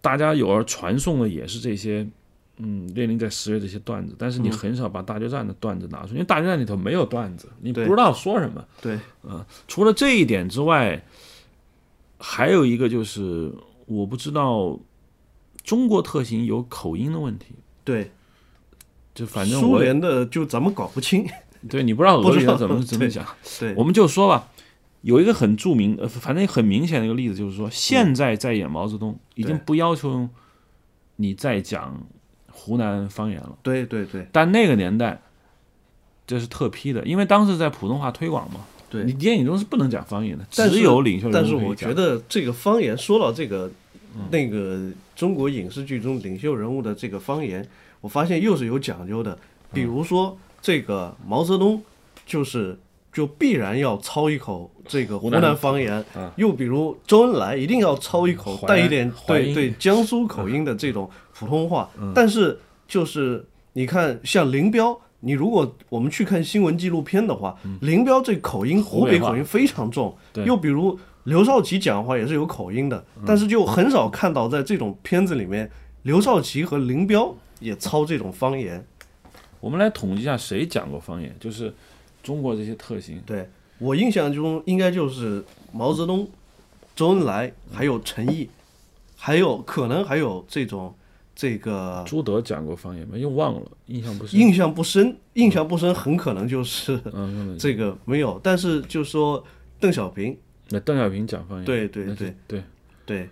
[0.00, 2.08] 大家有而传颂的也是这些，
[2.56, 4.16] 嗯，列宁在十月这些段子。
[4.18, 8.64] 但是你很少把大决战的段子拿出，因为大决战里头没有段子，你不知道说什么。
[8.80, 11.04] 对，嗯，除了这一点之外，
[12.18, 13.52] 还有一个就是
[13.86, 14.80] 我不知道。
[15.62, 18.10] 中国特型有口音的问题，对，
[19.14, 21.26] 就反正苏联的就咱们搞不清，
[21.68, 23.24] 对你不知道俄语怎么怎么讲，
[23.58, 24.48] 对，我们就说吧，
[25.02, 30.28] 有一个很著名，呃，反正很明显的一个例子，就是说现在在演毛泽东，已经不要求
[31.16, 32.00] 你再讲
[32.50, 35.20] 湖南方言了，对对对，但那个年代
[36.26, 39.04] 这是特批的，因为当时在普通话推广嘛，对。
[39.04, 43.70] 你电影中是不能讲方言的，只有领袖人物但是我觉得这个方言说到这个。
[44.30, 47.66] 那个中国影视剧中领袖人物的这个方言，
[48.00, 49.38] 我发现又是有讲究的。
[49.72, 51.80] 比如说，这个毛泽东
[52.26, 52.78] 就是
[53.12, 56.04] 就必然要操一口这个湖南方言，
[56.36, 61.88] 又比如周恩来一定要操一口带一点对对江苏口音的这种普通话。
[62.14, 70.16] 但是就是你看，像林彪，你如果我们去看新闻纪录片的话，林彪这口音湖北口音非常重。
[70.44, 70.98] 又比如。
[71.30, 75.70] 刘少奇讲话也是有口音的，但是就很少看到在这种片子里面，
[76.02, 78.84] 刘少奇和林彪也操这种方言。
[79.60, 81.32] 我们来统计一下，谁讲过方言？
[81.38, 81.72] 就是
[82.20, 83.22] 中国这些特型。
[83.24, 86.28] 对我印象中，应该就是毛泽东、
[86.96, 88.50] 周恩来，还有陈毅，
[89.14, 90.92] 还有可能还有这种
[91.36, 93.16] 这个朱德讲过方言吗？
[93.16, 94.40] 又忘了，印象不深。
[94.40, 97.00] 印象不深，印象不深，很可能就是
[97.56, 98.40] 这个没有。
[98.42, 99.44] 但是就说
[99.78, 100.36] 邓小平。
[100.70, 102.62] 那邓小平讲方言，对对对对
[103.04, 103.28] 对，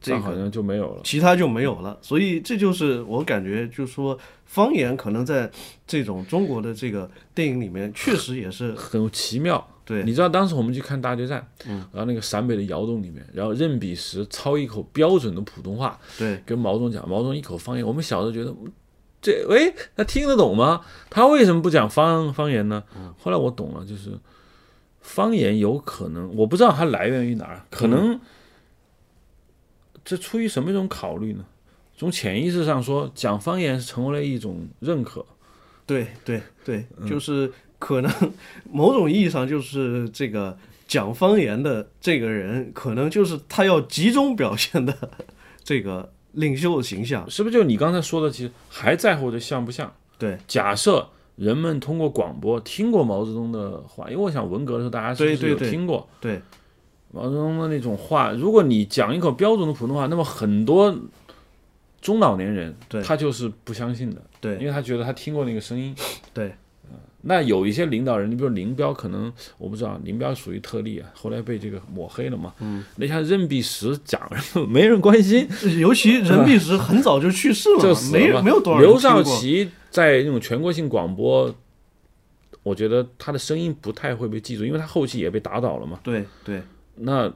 [0.00, 1.98] 这好像就没有了，其他就没有了。
[2.02, 5.50] 所以这就是我感觉，就是说方言可能在
[5.86, 9.66] 这种中国的这个电影里面，确实也是很奇妙。
[9.86, 17.86] 对，你知道当时我们去看大决战，嗯，然后那个陕北的窑洞里面，然后任弼时操一口标准的普通话，对，跟毛泽东讲，毛泽东一口方言。
[17.86, 18.54] 我们小时候觉得，
[19.22, 20.82] 这喂，他听得懂吗？
[21.08, 22.82] 他为什么不讲方方言呢？
[23.18, 24.10] 后来我懂了，就是。
[25.04, 28.18] 方言有可能，我不知道它来源于哪儿，可能
[30.02, 31.44] 这出于什么一种考虑呢？
[31.96, 35.24] 从潜意识上说，讲方言是成为了一种认可。
[35.86, 38.10] 对对对，就是可能
[38.72, 40.56] 某种意义上就是这个
[40.88, 44.96] 讲方言的这个人，可能就是他要集中表现的
[45.62, 47.52] 这个领袖形象，是不是？
[47.52, 49.94] 就你刚才说的，其实还在乎这像不像？
[50.18, 51.10] 对，假设。
[51.36, 56.08] 人们通过广播听过毛泽东的话，因为我想文革的时候大家是不是有听过？
[56.20, 56.40] 对，
[57.12, 60.96] 毛泽东的那种话，如果你讲一口标准的普通话，那么很多
[62.00, 65.94] 中老年人他就是不相信的，对，因为他觉得他听过那个声音，
[66.32, 66.54] 对。
[67.26, 72.52] 那有一些领导人，你比如林彪，可能我不知道，林彪属于特例啊，后来被这个抹黑了嘛。
[72.60, 72.84] 嗯。
[72.96, 74.20] 那像任弼时讲，
[74.68, 75.48] 没人关心，
[75.80, 78.80] 尤其任弼时很早就去世了，就没没有多少。
[78.80, 81.54] 刘少奇在那种全国性广播，
[82.62, 85.98] 我觉得他的声音不太会被记住，因为他后期也被打倒了嘛。
[86.02, 86.60] 对对。
[86.96, 87.32] 那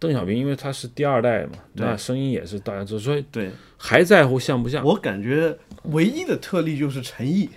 [0.00, 4.84] 邓小平，因为他是第二代嘛，那声音也是大家知道，所以对还在乎像不像？
[4.84, 7.48] 我感觉唯一的特例就是陈毅。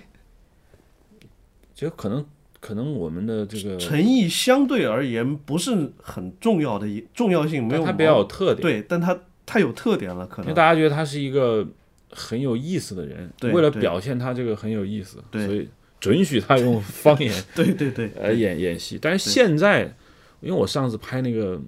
[1.82, 2.24] 就可能
[2.60, 11.68] 可能我们的这个诚意相对而言不是很重要的，重要性没有它比较有特点，对，但它太有特点了，可能因为大家觉得他是一个
[12.12, 15.68] 很有意思的人，为了表现他这个很有意思，所以
[16.00, 19.00] 准许他用 方言，对对对，来演演戏。
[19.02, 19.92] 但是现在，
[20.40, 21.60] 因为我上次拍那个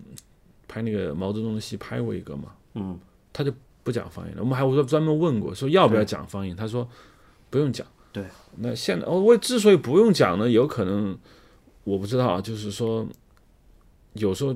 [0.68, 3.00] 拍那个毛泽东的戏拍过一个嘛，嗯，
[3.34, 3.52] 他就
[3.82, 4.44] 不讲方言了。
[4.44, 6.88] 我们还说专门问过，说要不要讲方言，他说
[7.50, 7.84] 不用讲。
[8.14, 8.24] 对，
[8.58, 11.18] 那现在哦，我之所以不用讲呢，有可能
[11.84, 13.06] 我不知道啊，就是说
[14.14, 14.56] 有时候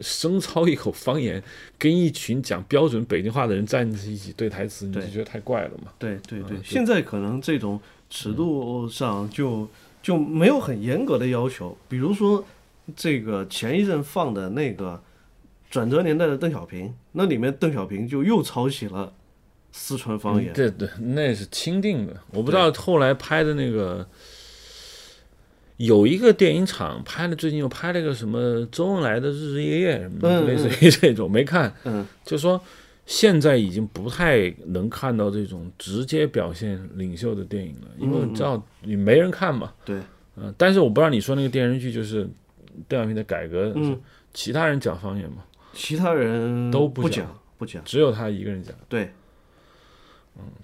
[0.00, 1.42] 生操一口方言，
[1.78, 5.10] 跟一群讲标准北京话的人站在一起对台词，你就对。
[5.10, 5.92] 觉得太怪了嘛。
[5.98, 6.62] 对对对，嗯对。
[6.64, 7.80] 现在可能这种
[8.10, 9.68] 尺度上就
[10.02, 12.44] 就没有很严格的要求，比如说
[12.96, 15.00] 这个前一阵放的那个
[15.70, 19.12] 转折年代的邓小平，那里面邓小平就又抄袭了
[19.72, 20.54] 四川方言嗯。
[20.54, 22.14] 对对，那是钦定的。
[22.32, 24.06] 我不知道后来拍的那个，
[25.76, 31.72] 有一个电影厂拍的，最近又拍了个什么周恩来的日日夜夜什么的，嗯类似于这种，没看。
[31.84, 32.60] 嗯， 就说
[33.06, 39.72] 现在已经不太能看到这种直接表现领袖的电影了，因为嗯你知道你没人看嘛。
[39.84, 40.00] 对，
[40.36, 42.28] 嗯、但是我不知道你说那个电视剧就是
[42.86, 43.98] 邓小平的改革，嗯，
[44.34, 47.82] 其他人讲方言吗，其他人都不不讲不讲。
[47.84, 48.74] 只有他一个人讲。
[48.88, 49.10] 对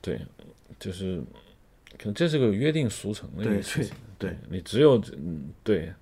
[0.00, 0.20] 对，
[0.78, 1.18] 就是
[1.98, 3.94] 可能这是个约定俗成的一个事情。
[4.18, 5.92] 对你只有嗯对，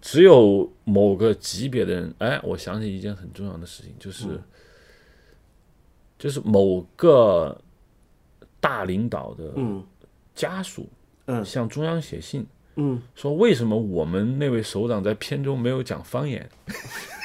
[0.00, 4.42] 只有某个级别的人，哎，我想起一件很重要的事情，就是、嗯
[6.18, 7.58] 就是某个
[8.60, 9.82] 大领导的嗯
[10.34, 10.86] 家属
[11.24, 12.46] 嗯向中央写信。
[12.76, 16.46] 嗯说为什么我们那位首长在片中没有讲方言？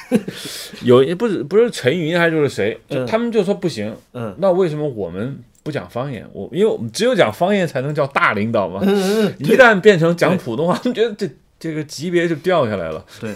[0.82, 6.24] 有一不是不是陈云还是就是谁，就嗯他们就说不行，嗯那为什么我们不讲方言？
[6.32, 8.78] 我因为我们只有讲方言才能叫大领导嘛。
[8.84, 13.04] 嗯嗯，一旦变成讲普通话，他们觉得这这个级别就掉下来了。
[13.20, 13.34] 对，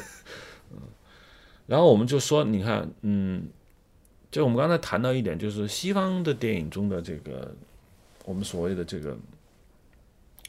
[1.66, 3.42] 然后我们就说，你看，嗯，
[4.30, 7.52] 就我们刚才谈到一点，就是西方的电影中的这个
[8.24, 9.16] 我们所谓的这个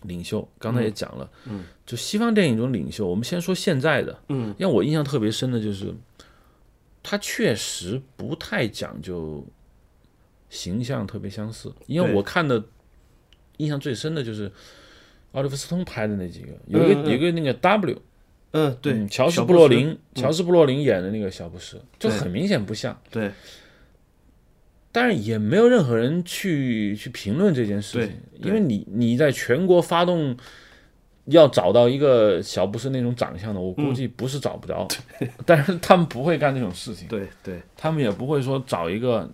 [0.04, 5.92] 领袖，刚才也讲了，嗯，就西方电影中领袖，我们先说现在的，嗯，让我印象特别深的就是，
[7.02, 9.44] 他确实不太讲究
[10.52, 12.64] 形象特别相似，因为我看的
[13.58, 14.52] 印象最深的就是
[15.32, 18.00] 奥利弗斯通拍的那几个，有一个、有一个那个 W，
[18.52, 22.96] 嗯对嗯，乔斯布洛林，乔斯布洛林演的那个小布什，就很明显不像。
[23.10, 23.32] 对。
[24.92, 30.36] 但是也没有任何人去去评论这件事情，因为你你在全国发动
[31.28, 34.86] 要找到一个小布什那种长相的，我估计不是找不着，
[35.48, 37.62] 但是他们不会干这种事情，对对。
[37.78, 39.32] 他们也不会说找一个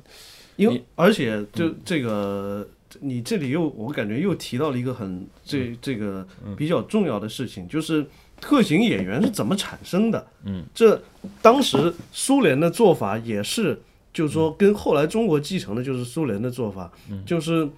[0.57, 2.67] 因为而且就这个，
[2.99, 6.27] 你这里又我感觉又提到了一个很这这个
[6.57, 8.05] 比较重要的事情，就是
[8.41, 10.27] 特型演员是怎么产生的。
[10.43, 11.01] 嗯，这
[11.41, 13.79] 当时苏联的做法也是，
[14.11, 16.91] 就是说跟后来中国继承的就是苏联的做法，
[17.25, 17.69] 就是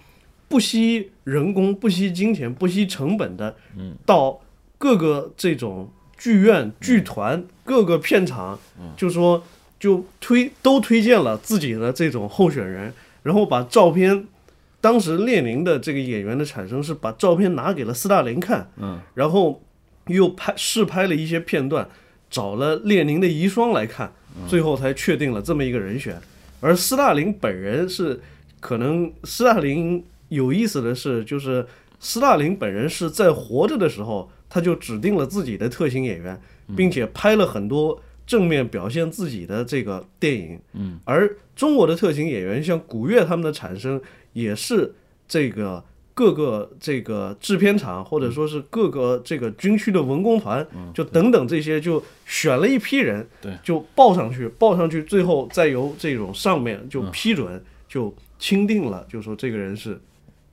[0.48, 4.40] 不惜人工、不惜金钱、不惜成本的，嗯，到
[4.78, 8.58] 各个这种剧院、剧团、各个片场，
[8.96, 9.44] 就说
[9.80, 14.26] 就推都推荐了自己的这种候选人，然后把照片，
[14.82, 19.62] 当时列宁的这个演员的产生是把照片拿给了斯大林看，嗯，然后
[20.08, 21.88] 又拍试拍了一些片段，
[22.30, 24.12] 找了列宁的遗孀来看，
[24.48, 26.20] 最后才确定了这么一个人选。
[26.60, 28.20] 而斯大林本人是
[28.60, 31.66] 可能斯大林有意思的是，就是
[32.02, 36.38] 斯大林本人是在活着的时候，他就指定了自己的特型演员，
[36.76, 40.60] 并且拍了很多正面表现自己的这个电影。
[40.74, 44.00] 嗯，而中国的特型演员，像古月他们的产生，
[44.34, 44.94] 也是
[45.28, 60.00] 这个各个这个制片厂，或者说是各个这个军区的文工团，就等等这些，就选了一批人，对，就报上去，报上去，最后再由这种上面就批准，就钦定了，就说这个人是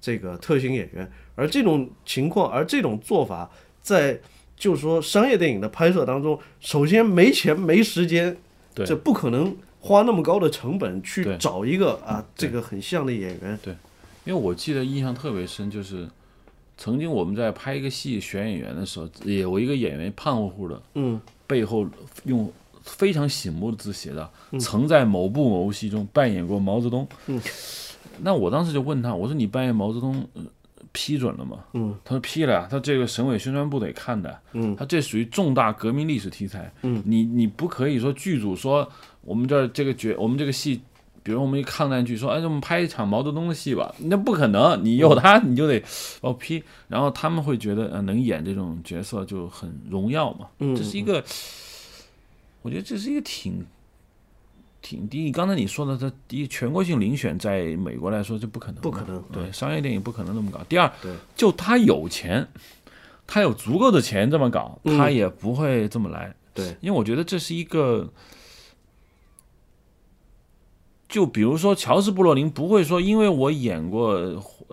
[0.00, 1.06] 这个特型演员。
[1.34, 3.50] 而这种情况，而这种做法，
[3.82, 4.18] 在
[4.56, 8.36] 就是说商业电影的拍摄当中，首先没钱没时间，
[8.74, 8.86] 对。
[8.86, 13.58] 这不可能花那么高的成本去找一个啊这个很像的演员。
[13.62, 13.74] 对。
[14.24, 16.08] 因为我记得印象特别深，就是
[16.76, 21.86] 曾经我们在拍一个戏选演员的时候，有一个演员胖乎乎的，嗯，背后
[22.24, 22.50] 用
[22.82, 27.06] 非常醒目的字写的嗯“曾在某部某戏中扮演过毛泽东”。
[27.26, 27.40] 嗯，
[28.20, 30.42] 那我当时就问他，我说你扮演毛泽东，呃
[30.96, 31.58] 批准了吗？
[31.74, 38.90] 嗯，他说批了呀，他这个省委宣传部得看的，嗯，他这属于重大革命历史题材，嗯，你你不可以说剧组说
[39.20, 40.80] 我们这儿这个角，我们这个戏。
[41.22, 45.82] 比如我们一抗战剧说，哎，我们拍一场毛泽东的戏吧，那不可能，你有他你就得
[46.20, 51.14] 哦批，然后他们会觉得，呃，能演这种角色就很荣耀嘛，嗯这是一个，
[52.62, 53.66] 我觉得这是一个挺
[54.88, 60.60] 挺第一，刚才你说的，这第一全国性遴选在美国来说这不可能，不可能对，商业电影不可能那么搞。
[60.68, 62.46] 第二对，就他有钱，
[63.26, 68.08] 他有足够的钱这么搞，嗯他也不会这么来，对，因为我觉得这是一个。
[71.16, 74.20] 就比如说乔治布洛林不会说，因为我演过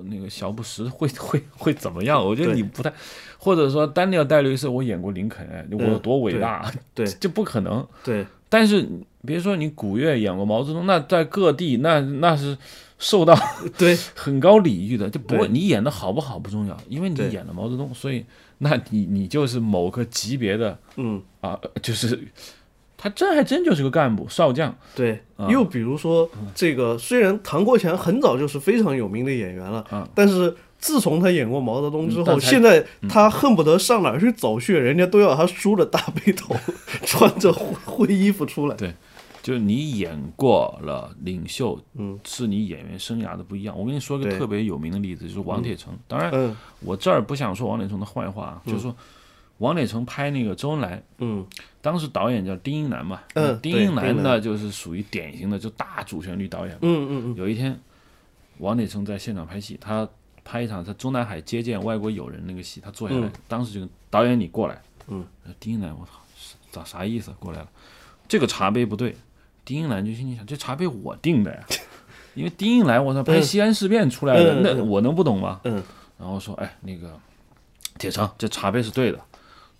[0.09, 2.21] 那个小布什会会会怎么样？
[2.21, 2.91] 我觉得你不太，
[3.37, 6.69] 或者说丹尼尔戴维斯我演过林肯，哎我有多伟大？
[6.93, 7.87] 对这不可能。
[8.03, 8.85] 对但是
[9.25, 12.57] 别说你古月演过毛泽东，那在各地那那是
[12.99, 13.33] 受到
[13.79, 18.25] 对很高礼遇的，就不会你演的好不好不重要，因为你演了毛泽东，所以
[18.57, 22.27] 那你你就是某个级别的嗯啊，就是
[23.04, 25.20] 他真还真就是个干部少将，对。
[25.36, 30.56] 啊又比如说这个，虽然唐国强很早就是非常有名的演员了，啊但是。
[30.84, 36.54] 自从他演过毛泽东之后，嗯现在他恨不得上哪儿去走穴，人家都要他梳着大背头，
[37.08, 38.76] 穿着灰灰衣服出来。
[38.76, 38.93] 对
[39.41, 43.74] 就是你演过了领袖，嗯，是你演员生涯的不一样。
[43.80, 45.97] 我跟你说个特别有名的例子，就是王铁成。
[46.06, 48.93] 当然，嗯我这儿不想说王铁成的坏话啊，就是说
[49.60, 51.45] 王铁成拍那个周恩来，嗯。
[51.82, 56.78] 当时导演叫丁英男嘛，嗯丁英南对丁英呢就是属于典型的就大主旋律导演。
[56.82, 57.36] 嗯嗯嗯。
[57.36, 57.78] 有一天，
[58.60, 60.08] 王铁成在现场拍戏，他
[60.45, 63.32] 拍一场在中南海接见外国友人那个戏，他坐下来，嗯。
[63.47, 65.26] 当时就跟导演你过来，嗯，
[65.60, 66.12] 丁英男，我操，
[66.72, 67.32] 咋啥意思？
[67.39, 67.68] 过来了，
[68.28, 69.16] 这个茶杯不对，
[69.66, 71.66] 丁英男就心里想，这茶杯我定的呀，
[72.34, 75.60] 因为丁英男我操拍西安事变出来的，那我能不懂吗？
[75.66, 75.84] 嗯。
[76.18, 77.20] 然后说，哎，那个
[77.97, 79.20] 铁成，这茶杯是对的，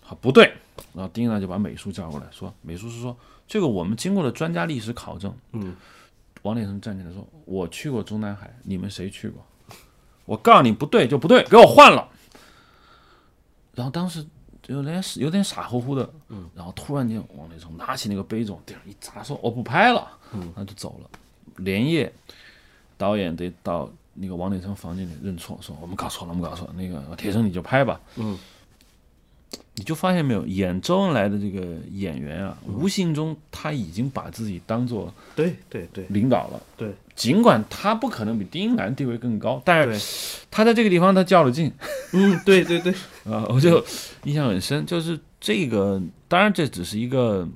[0.06, 0.52] 好不对，
[0.92, 3.16] 然后丁英南就把美术叫过来说，美术师说，
[3.48, 5.74] 这个我们经过了专家历史考证，嗯，
[6.42, 9.42] 王铁成站起来说：“我去过中南海，你们谁去过？
[10.26, 12.06] 我告诉你不对就不对，给我换了。”
[13.74, 14.26] 然后当时
[14.66, 21.10] 有点有点傻乎乎的，嗯，然后突然间王铁成拿起那个杯子，地上一砸，说：“我不拍了。”嗯，那就走了。
[21.56, 22.12] 连夜，
[22.98, 26.74] 导演得到那个王铁成房间里认错，说：“我们搞错了，我们搞错了。
[26.74, 28.38] 那个铁生你就拍吧。”嗯。
[29.76, 36.04] 你就发现没有，演周恩来的这个演员啊，无形中他已经把自己当做对对对。
[36.10, 36.62] 领导了。
[36.76, 41.72] 对，尽管他不可能比丁英南地位更高，但是他在这个地方他较了劲。
[42.12, 42.92] 嗯，对对对，
[43.30, 43.84] 啊，我就
[44.24, 44.86] 印象很深。
[44.86, 47.48] 就是这个，当然这只是一个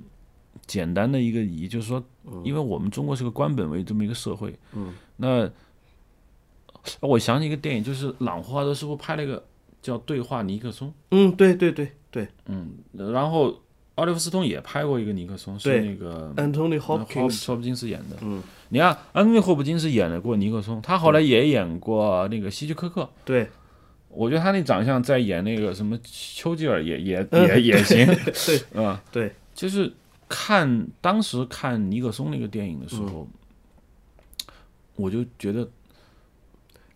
[0.66, 2.03] 简单的一个疑，就是说，
[2.42, 5.49] 因为我们中国是个官本位这么一个社会，嗯，那
[7.01, 9.44] 我想起一个电影，就是朗霍华德师傅拍了一个
[9.89, 12.28] 叫《对话尼克松》，嗯，对对对对。
[12.47, 13.59] 嗯，然后
[13.95, 18.16] 奥利弗斯通也拍过一个尼克松，是那个，Anthony 霍 Hopkins，霍普金斯演的。
[18.20, 23.09] 嗯，你看，安东尼·霍普金斯演了过尼克松，他后来也演过那个希区柯克。
[23.24, 23.49] 对。
[24.11, 28.07] 我觉得他那长相在演那个什么丘吉尔也也 嗯也也行，
[28.47, 28.62] 对。
[28.82, 29.93] 啊，对，就是
[30.28, 33.28] 看当时看尼克松那个电影的时候，
[34.97, 35.68] 我就觉得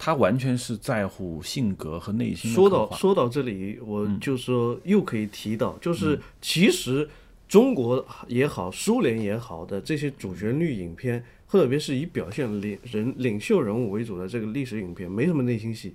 [0.04, 4.18] 他完全是在乎性格和内心说到说到这里，我嗯。
[4.18, 7.08] 就说又可以提到，就是其实
[7.46, 15.94] 中国也好，苏联也好的这些主旋律影片，特别是以表现领人领袖人物为主的这个历史影片，没什么内心戏，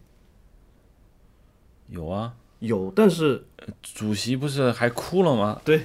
[1.90, 3.44] 有啊，有，但是
[3.82, 5.62] 主席不是还哭了吗？
[5.66, 5.82] 对，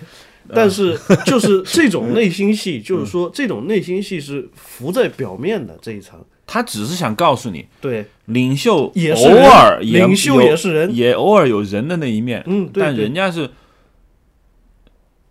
[0.48, 0.96] 但是
[1.26, 13.48] 就是这种 内心戏，就是说这种内心戏是浮在表面的这一层，他只是想告诉你，对，领袖偶尔也领袖也是人也偶尔有人的那一面，嗯，对但人家是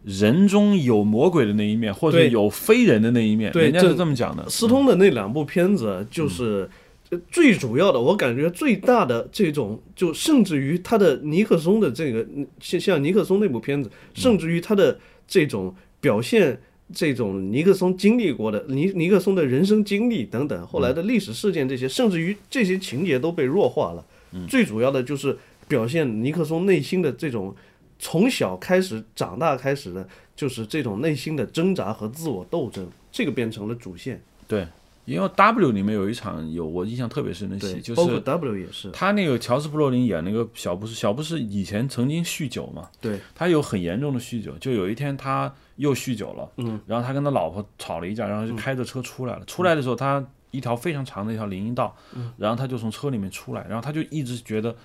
[0.04, 4.50] 人中有魔鬼的那一面，或者有非人的那一面，对人家是这这么讲的。
[4.50, 6.68] 斯通的那两部片子，就是
[7.10, 14.98] 呃最主要的，我感觉最大的这种，就甚至于他的尼克松的这个，嗯像像尼克松那部片子，甚至于他的
[15.28, 16.60] 这种表现。
[16.94, 24.06] 这种尼克松经历过的尼尼克松的人生经历等等，后来的历史事件这些，甚至于这些情节都被弱化了。
[24.48, 25.38] 最主要的就是
[25.68, 27.54] 表现尼克松内心的这种
[28.00, 34.22] 从小开始长大开始的，就是这种内心的挣扎和自我斗争，这个变成了主线。
[34.48, 34.66] 对，
[35.12, 38.90] 因为 W 里面有一场有我印象特别深的戏，，就包括是 W 也是。
[38.92, 49.46] 他那个乔治·布洛林演那个小布什，小布什以前曾经酗酒嘛，对，他有很严重的酗酒，就有一天他又酗酒了，嗯，然后他跟他老婆吵了一架，然后就开着车出来了。
[49.46, 54.76] 出来的时候，他一条非常长的一条林荫道，嗯然后他就从车里面出来，然后他就一直觉得，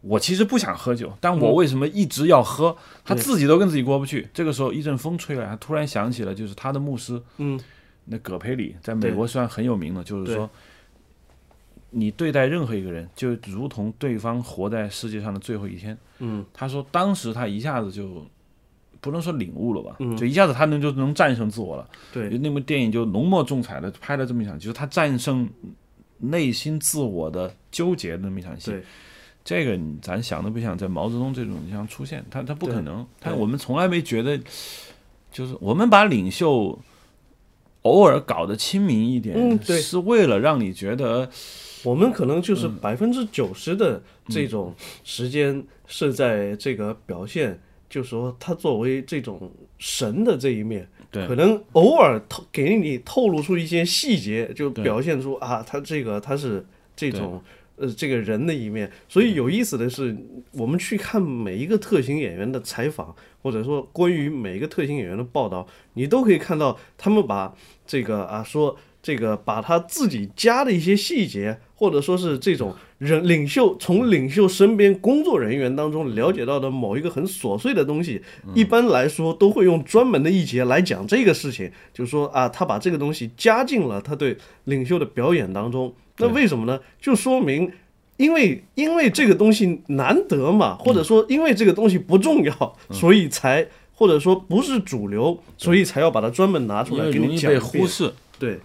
[0.00, 2.76] 我其实不想喝酒，但嗯我为什么一直要喝？
[3.04, 4.28] 他自己都跟自己过不去。
[4.34, 7.58] 这个时候一阵风吹来，他突然想起了，就是他的牧师，嗯，
[8.08, 10.48] 那葛培里在美对国算很有名的，就是说。
[11.90, 15.96] 你对待任何一个人，就如同对方活在世界上的最后一天。
[16.18, 18.26] 嗯，他说当时他一下子就
[19.00, 21.88] 不能说领悟了吧，嗯就一下子他能就能战胜自我了。
[22.12, 25.48] 对，那部电影就浓墨重彩的拍了这么一场，就是他战胜
[26.18, 28.70] 内心自我的纠结的那么一场戏。
[29.42, 33.06] 这个咱想都不想，在毛泽东这种地方出现，他他不可能。
[33.18, 34.38] 他对我们从来没觉得，
[35.32, 36.78] 就是我们把领袖
[37.88, 39.80] 偶尔搞得亲民一点，嗯对。
[39.80, 41.28] 是为了让你觉得
[41.82, 42.76] 我们可能就是嗯。
[42.76, 44.74] 百分之九十的这种
[45.04, 47.58] 时间是在这个表现，
[47.88, 51.26] 就说他作为这种神的这一面，对。
[51.26, 56.64] 可能偶尔透给你透露出一些细节，就表现出啊，他这个他是
[56.94, 57.42] 这种
[57.78, 58.90] 呃这个人的一面。
[59.08, 60.16] 所以有意思的是，
[60.52, 67.54] 我们去看每一个特型演员的采访，或者说关于每一个特型演员的报道，你都可以看到他们把
[67.86, 68.76] 这个啊说
[69.08, 78.20] 这个把他自己家的一些细节，或者说是这种人领袖从领袖身边工作人员当中了解到的某一个很琐碎的东西，
[78.54, 85.94] 一般来说都会用专门的一节来讲这个事情，就是说啊，他把这个东西加进了他对领袖的表演当中。
[86.18, 86.78] 那为什么呢？
[87.00, 87.72] 就说明。
[88.18, 97.86] 因为因为这个东西难得嘛，或者说因为这个东西不重要， 所以才或者说不是主流，所以才要把它专门拿出来给因为容易被你讲一遍忽。
[97.86, 98.12] 视。
[98.36, 98.58] 对，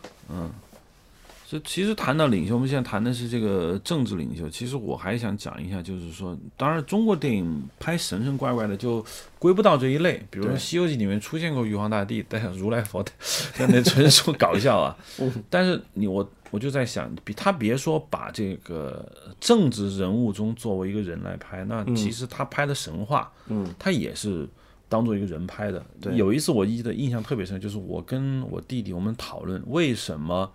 [1.45, 4.49] 所以其实谈到领袖，我们现在谈的是这个政治领袖。
[4.49, 9.05] 其实我还想讲一下，就是说，当然中国电影拍神神怪怪的就
[9.37, 10.25] 归不到这一类。
[10.31, 13.05] 比如说《西游记》里面出现过玉皇大帝，但是如来佛，
[13.55, 14.97] 但那纯属搞笑啊。
[15.49, 19.05] 但是你我我就在想，比他别说把这个
[19.39, 24.47] 政治人物中作为一个人来拍，那其实他拍的神话，嗯，他也是
[24.93, 25.83] 当做一个人拍的。
[25.99, 26.15] 对。
[26.15, 30.51] 有一次我记得印象特别深，就是我跟我弟弟我们讨论为什么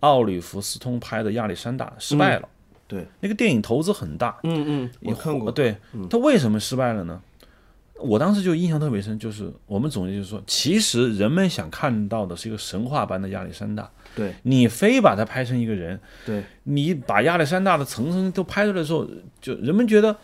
[0.00, 2.48] 奥里弗斯通拍的亚历山大失败了。
[2.86, 5.76] 对，那个电影投资很大，嗯嗯，我也看过，对，
[6.08, 7.20] 他为什么失败了呢？
[7.98, 14.34] 我当时就印象特别深，就是我们总结就是说，其实人们想看到的是一个神话般的亚历山大，对。
[14.42, 16.44] 你非把它拍成一个人，对。
[16.64, 19.08] 你把亚历山大的层层都拍出来的时候，
[19.40, 20.14] 就人们觉得，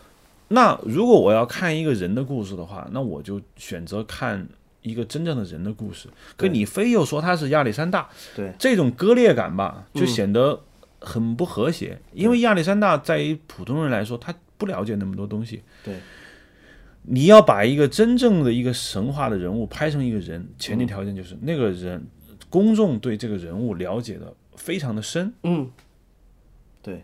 [0.53, 4.47] 那如果我要看一个人的故事的话，那我就选择看
[4.81, 6.07] 一个真正的人的故事。
[6.37, 8.53] 可你非又说他是亚历山大，对。
[8.59, 10.61] 这种割裂感吧，就嗯显得
[10.99, 11.99] 很不和谐。
[12.13, 15.63] 因为亚历山大在于普通人来说，他不了解那么多东西。
[15.83, 15.97] 对。
[17.05, 22.07] 你要把一个真正的一个神话的人物拍成一个人，前提条件就是那个人
[22.49, 25.69] 公众对这个人物了解的非常的深，嗯，
[26.81, 27.03] 对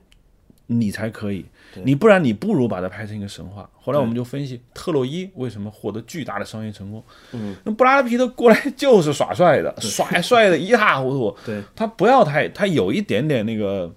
[0.70, 1.46] 你才可以。
[1.84, 3.70] 你不然你不如把它拍成一个神话。
[3.76, 7.04] 后来我们就分析特洛伊为什么获得巨大的商业成功。
[7.34, 11.38] 嗯，那布拉德皮特过来 就是耍帅的，耍帅的一塌糊涂。
[11.46, 13.94] 对他不要太，他有一点点那个，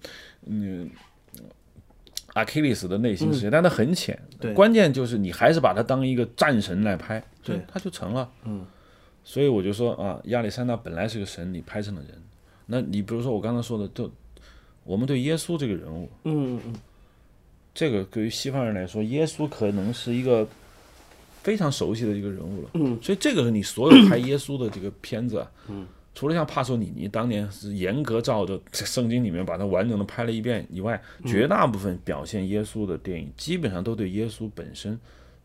[0.46, 0.90] 嗯。
[2.34, 4.18] 阿基里斯的内心世界，但他很浅。
[4.30, 8.26] 嗯对关键就是你还是把他当一个战神来拍，对他就成了。
[8.44, 8.64] 嗯，
[9.22, 12.10] 所以我就说啊，亚历山大本来是个神，你拍成了人。
[12.64, 14.10] 那你比如说我刚才说的，就
[14.84, 16.74] 我们对耶稣这个人物，嗯嗯嗯，
[17.74, 20.46] 这个对于西方人来说，耶稣可能是一个
[21.42, 22.70] 非常熟悉的一个人物了。
[22.74, 34.98] 嗯，所以这个是你所有拍耶稣的这个片子啊，嗯，除了像帕索里尼当年是严格照着圣经里面把它完整的拍了一遍以外，绝大部分表现耶稣的电影基本上都对耶稣本身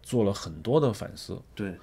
[0.03, 1.39] 做了很多的反思。
[1.55, 1.73] 对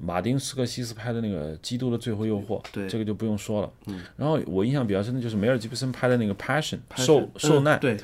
[0.00, 2.88] 马丁斯科西斯拍的那个《基督的最后诱惑》，对。
[2.88, 3.72] 这个就不用说了。
[3.86, 7.96] 嗯，然后我印象比较深的就是梅尔吉布森拍的那个《Passion》受受难，嗯对。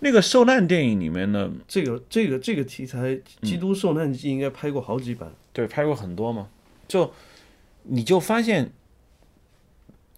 [0.00, 2.98] 那个受难电影里面呢，这个这个这个题材，
[3.40, 5.32] 《嗯基督受难记》应该拍过好几版。
[5.52, 6.48] 对，拍过很多嘛，
[6.88, 7.12] 就
[7.84, 8.72] 你就发现，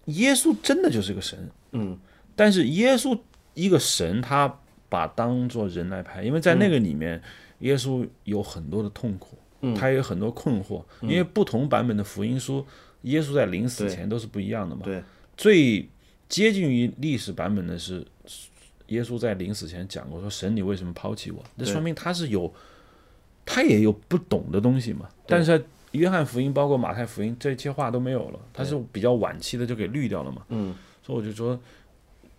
[0.06, 1.98] 耶稣真的就是个神，嗯。
[2.36, 3.18] 但是耶稣
[3.52, 4.58] 一个神，他
[4.88, 7.20] 把当做人来拍，因为在那个里面，
[7.58, 12.66] 耶稣有很多的痛苦，嗯他也有很多困惑，因为不同版本的福音书，
[13.02, 14.82] 耶稣在临死前都是不一样的嘛。
[14.84, 15.02] 对
[15.36, 15.88] 最
[16.28, 18.04] 接近于历史版本的是，
[18.88, 22.52] 耶稣在临死前讲过说：“神，你为什么抛弃我？”那说明他是有，
[23.46, 25.08] 他也有不懂的东西嘛。
[25.26, 30.42] 但是在约翰福音包括马太福音这些话都没有了，他是比较晚期的就给滤掉了嘛。
[30.48, 31.58] 嗯所以我就说，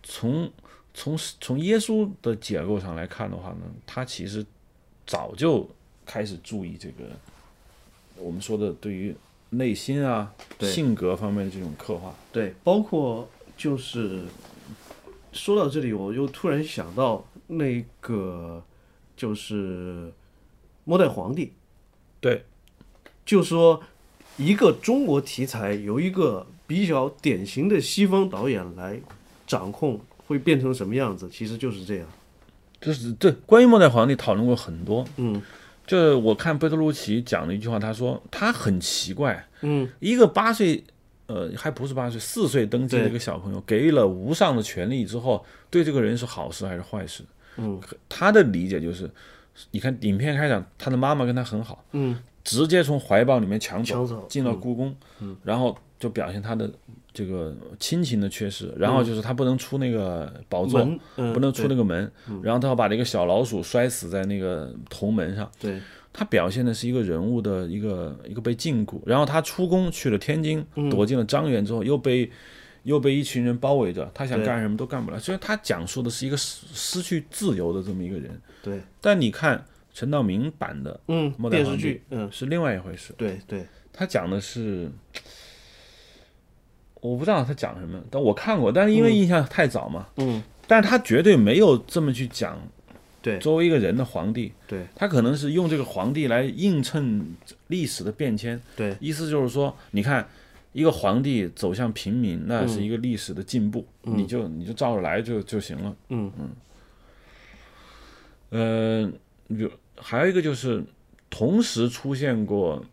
[0.02, 0.50] 从
[0.92, 4.44] 从从耶稣的结构上来看的话呢，他其实
[5.06, 5.68] 早就
[6.06, 7.04] 开始注意这个
[8.16, 9.14] 我们说的对于
[9.50, 12.14] 内心啊、对性格方面的这种刻画。
[12.32, 14.22] 对，包括就是
[15.32, 18.62] 说到这里，我又突然想到那个
[19.16, 20.12] 就是
[20.84, 21.52] 末代皇帝，
[22.20, 22.44] 对，
[23.24, 23.82] 就说
[24.36, 29.00] 一个中国题材由一个比较典型的西方导演来
[29.46, 31.28] 掌控，会变成什么样子？
[31.30, 32.06] 其实就是这样。
[32.80, 35.40] 就是对关于末代皇帝讨论过很多，嗯
[35.86, 40.82] 就是我看贝特鲁奇讲了一句话，他说他很奇怪，嗯，一个八岁，
[41.26, 47.22] 呃，还不是八岁，四岁登基的一个小朋友，给予了无上的权利之后，对这个人是好事还是坏事？
[47.56, 49.10] 嗯，他的理解就是，
[49.70, 54.26] 你看影片开场，他的妈妈跟他很好，嗯，直接从怀抱里面抢走，抢走。
[54.28, 54.94] 进了故宫，
[55.42, 56.70] 然后就表现他的
[57.16, 60.86] 这个亲情的缺失，然后就是他不能出那个宝座，
[61.16, 62.12] 嗯不能出那个门，
[62.42, 65.50] 然后他要把那个小老鼠摔死在那个铜门上。
[65.58, 65.80] 对
[66.12, 72.30] 他表现的是一个人物的一个一个被禁锢，然后他出宫去了天津，躲进了张园之后，又被
[72.82, 75.18] 又被一群人包围着，他想干什么都干不了。
[75.18, 78.38] 所以他讲述的是一个失失去自由的这么一个人。
[78.62, 79.64] 对，但你看
[79.94, 84.90] 陈道明版的嗯末，代电视皇帝剧嗯是另外一回事，对对他讲的是。
[87.00, 90.42] 我不知道他讲什么，但我看过，但是因为印象太早嘛，嗯。
[90.66, 92.58] 但是他绝对没有这么去讲
[93.22, 93.38] 对。
[93.38, 94.84] 作为一个人的皇帝，对。
[94.96, 97.24] 他可能是用这个皇帝来映衬
[97.68, 98.96] 历史的变迁，对。
[98.98, 100.26] 意思就是说，你看
[100.72, 105.96] 一个皇帝走向平民，那是一个历史的进步，你就你就照着来就就行了。
[106.08, 106.32] 嗯。
[106.38, 106.50] 嗯。
[108.50, 109.12] 呃，
[109.96, 110.82] 还有一个就是
[111.30, 112.84] 同时出现过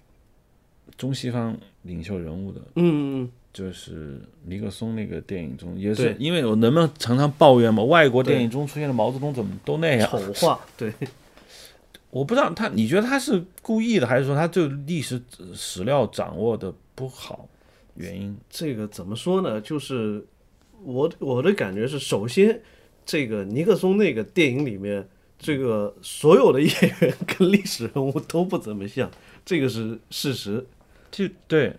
[0.98, 10.10] 中西方领袖人物的，嗯嗯就是尼克松那个电影中，也是因为我能不能常常抱怨嘛，外国电影中出现的毛泽东怎么都那嗯，样？
[10.10, 10.92] 丑化 对
[12.10, 15.22] 我不知道他，你觉得他是故意的，还是说他对历史
[15.54, 17.48] 史料掌握的不好？
[17.96, 18.36] 原因？
[18.50, 19.62] 这个怎么说呢？
[19.62, 20.26] 就是
[20.84, 22.62] 我我的感觉是，首先
[23.06, 29.10] 这个尼克松那个电影里面，这个所有的演员跟历史人物都不怎么像，
[29.46, 30.66] 这个是事实。
[31.12, 31.76] 就对，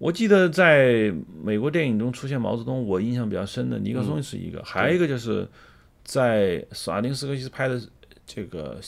[0.00, 1.12] 我记得在
[1.44, 5.46] 美国电影中出现毛泽东，我印象比较深的尼克松是一个，还有一个就是
[6.02, 7.78] 在索亚丁斯科西斯拍的
[8.26, 8.80] 这个，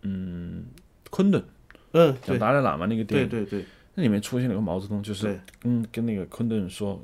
[0.00, 0.64] 嗯，
[1.10, 1.44] 昆顿
[1.92, 3.66] 嗯，讲对达赖喇嘛那个电影，对对对。
[3.94, 6.98] 那里面出现了个毛泽东，就是嗯跟跟那个昆顿说，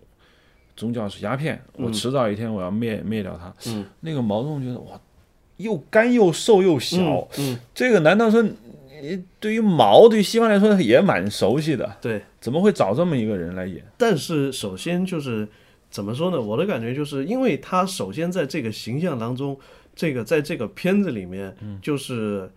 [0.75, 3.55] 宗教是鸦片，我迟早一天我要灭灭掉它。
[3.71, 4.99] 嗯，那个毛泽东觉得哇，
[5.59, 8.43] 又干又瘦又小，嗯，这个难道说
[9.07, 11.97] 你对于毛对于西方来说也蛮熟悉的？
[12.01, 12.23] 对。
[12.41, 13.85] 怎么会找这么一个人来演？
[13.97, 15.49] 但是首先就是
[15.91, 16.41] 怎么说呢？
[16.41, 19.59] 我的感觉就是因为他首先在这个形象当中，
[19.97, 22.49] 这个在这个片子里面，就是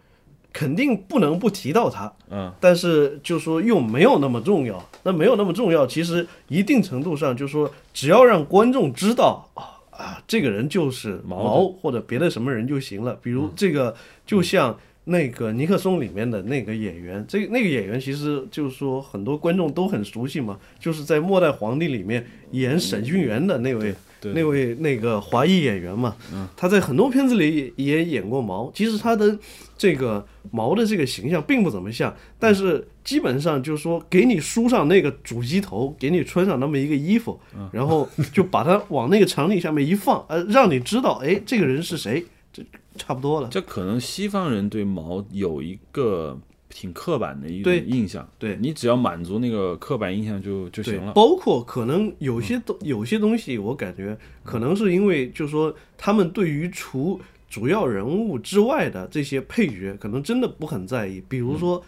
[0.54, 2.12] 肯定不能不提到他。
[2.30, 13.18] 嗯，但是就说又没有那么重要，那没有那么重要，其实一定程度上就说只要让观众知道啊啊，这个人就是毛毛或者别的什么人就行了。
[13.24, 13.96] 比如这个，
[14.26, 14.78] 就像
[15.10, 23.94] 那个尼克松里面的那个演员，这那个演员其实就是说很多观众都很熟悉嘛，就是在《末代皇帝》里面演沈俊元的那位。
[24.22, 26.14] 对那位那个华裔演员嘛，
[26.58, 29.40] 他在很多片子里也演过毛，其实他的
[29.78, 37.40] 这个毛的这个形象并不怎么像，但是基本上就是说给你梳上那个主机头，给你穿上那么一个衣服，
[37.72, 42.62] 然后就把它往那个场景下面一放，呃，让你知道，哎，这个人是谁，这
[43.00, 43.48] 差不多了。
[43.50, 46.38] 这可能西方人对毛有一个
[46.70, 51.14] 挺刻板的一种印象，对你只要满足那个刻板印象就就行了，。
[51.14, 57.20] 包括可能有些东、有些东西，我感觉可能是因为，就是说他们对于除
[57.50, 61.24] 主要人物之外的这些配角，可能真的不很在意。
[61.28, 61.82] 比如说《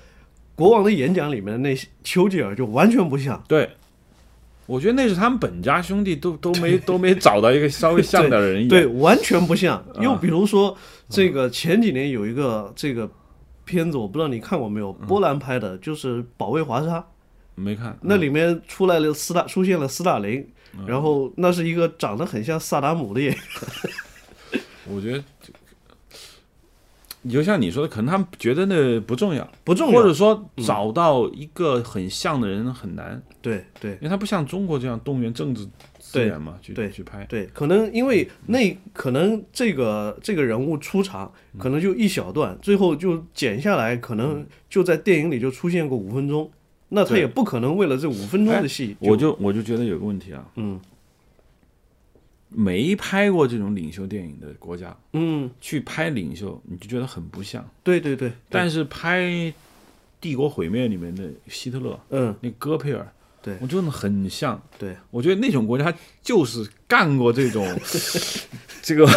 [0.55, 3.69] 国王的演讲》里面的那些丘吉尔就完全不像，对，
[4.71, 8.67] 我觉得那是他们本家兄弟都都没都没找到一个稍微像点的人演。
[8.69, 9.77] 对，完全不像。
[9.77, 10.77] 啊又比如说
[11.09, 13.09] 这个前几年有一个这个
[13.65, 16.99] 片子，我不知道你看过没有，波兰拍的，就是《保卫华沙》。
[17.55, 17.97] 没看。
[18.01, 20.47] 那里面出来了斯大出现了斯大林，
[20.87, 23.39] 然后那是一个长得很像萨达姆的演员。
[24.87, 25.21] 我觉得
[27.29, 29.99] 就像你说的，可能他们觉得那不重要，不重要。
[29.99, 33.91] 或者说找到一个很像的人很难，对对。
[33.93, 35.67] 因为他不像中国这样动员政治
[35.99, 37.23] 资源嘛，去对去拍。
[37.25, 46.49] 对，可能因为那可能这个这个人物出场可能就一小段，最后就剪下来，可能就在电影里就出现过五分钟，
[46.89, 50.79] 那他也不可能为了这五分钟的戏，我就我就觉得有个问题啊，嗯
[52.53, 57.65] 没拍过这种领袖电影的国家嗯，去拍领袖，你就觉得很不像。
[57.83, 59.21] 对对对，但是拍
[60.19, 62.35] 《帝国毁灭》里面的希特勒，嗯。
[62.41, 63.55] 那戈培尔，对。
[63.61, 64.61] 我觉得很像。
[64.77, 67.65] 对，我觉得那种国家就是干过这种
[68.83, 69.07] 这个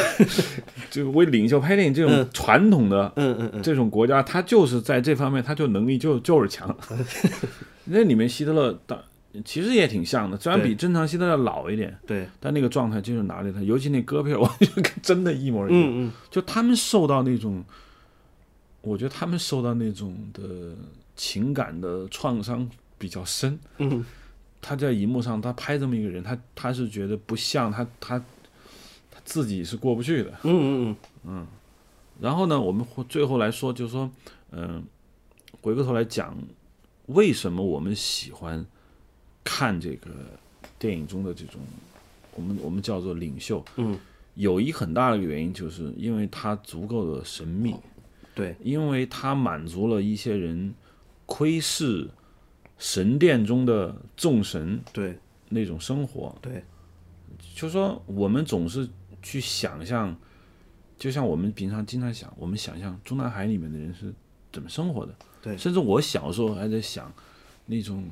[0.91, 2.31] 这个为领袖拍电影这种嗯。
[2.33, 6.75] 传统的嗯嗯嗯，这种国家，他就是在这方面他就能力就就是强。
[7.87, 8.99] 那里面希特勒当
[9.45, 15.83] 其实也挺像的，虽然比正常希特勒老一点，对，但那个状态就是拿着他，尤其那戈培尔， 我觉得跟真的一模一样。
[15.83, 17.65] 嗯嗯就他们受到那种，
[18.81, 20.77] 我觉得他们受到那种的
[21.17, 22.69] 情感的创伤
[22.99, 23.59] 比较深。
[23.79, 24.05] 嗯
[24.67, 28.19] 他在荧幕上，他拍这么一个人，他他是觉得不像他他
[29.11, 30.31] 他自己是过不去的。
[30.45, 31.47] 嗯嗯嗯，
[32.19, 34.11] 然后呢，我们最后来说，就是说，
[34.53, 34.83] 嗯、
[35.61, 36.35] 回过头来讲，
[37.09, 38.65] 为什么我们喜欢
[39.45, 40.11] 看这个
[40.79, 41.61] 电影中的这种
[42.35, 43.97] 我们我们叫做领袖，嗯，
[44.35, 47.77] 有一很大的原因，就是因为他足够的神秘，
[48.35, 50.75] 对，因为他满足了一些人
[51.27, 52.09] 窥视
[52.79, 55.17] 神殿中的众神对，
[55.51, 56.65] 那种生活，对，
[57.55, 58.89] 就说我们总是
[59.23, 60.17] 去想象，
[60.99, 64.13] 就像我们平常经常想，我们想象中南海里面的人是
[64.51, 65.15] 怎么生活的。
[65.41, 65.57] 对。
[65.57, 67.13] 甚至我小时候还在想，
[67.67, 68.05] 那种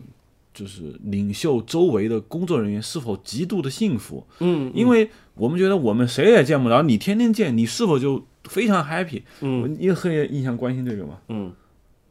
[0.54, 4.26] 就是领袖周围的工作人员是否极度的幸福？
[4.40, 9.22] 嗯，因为我们觉得我们谁也见不着，你天天见，你是否就非常 happy？
[9.40, 11.20] 嗯也很印象关心这个嘛。
[11.28, 11.52] 嗯，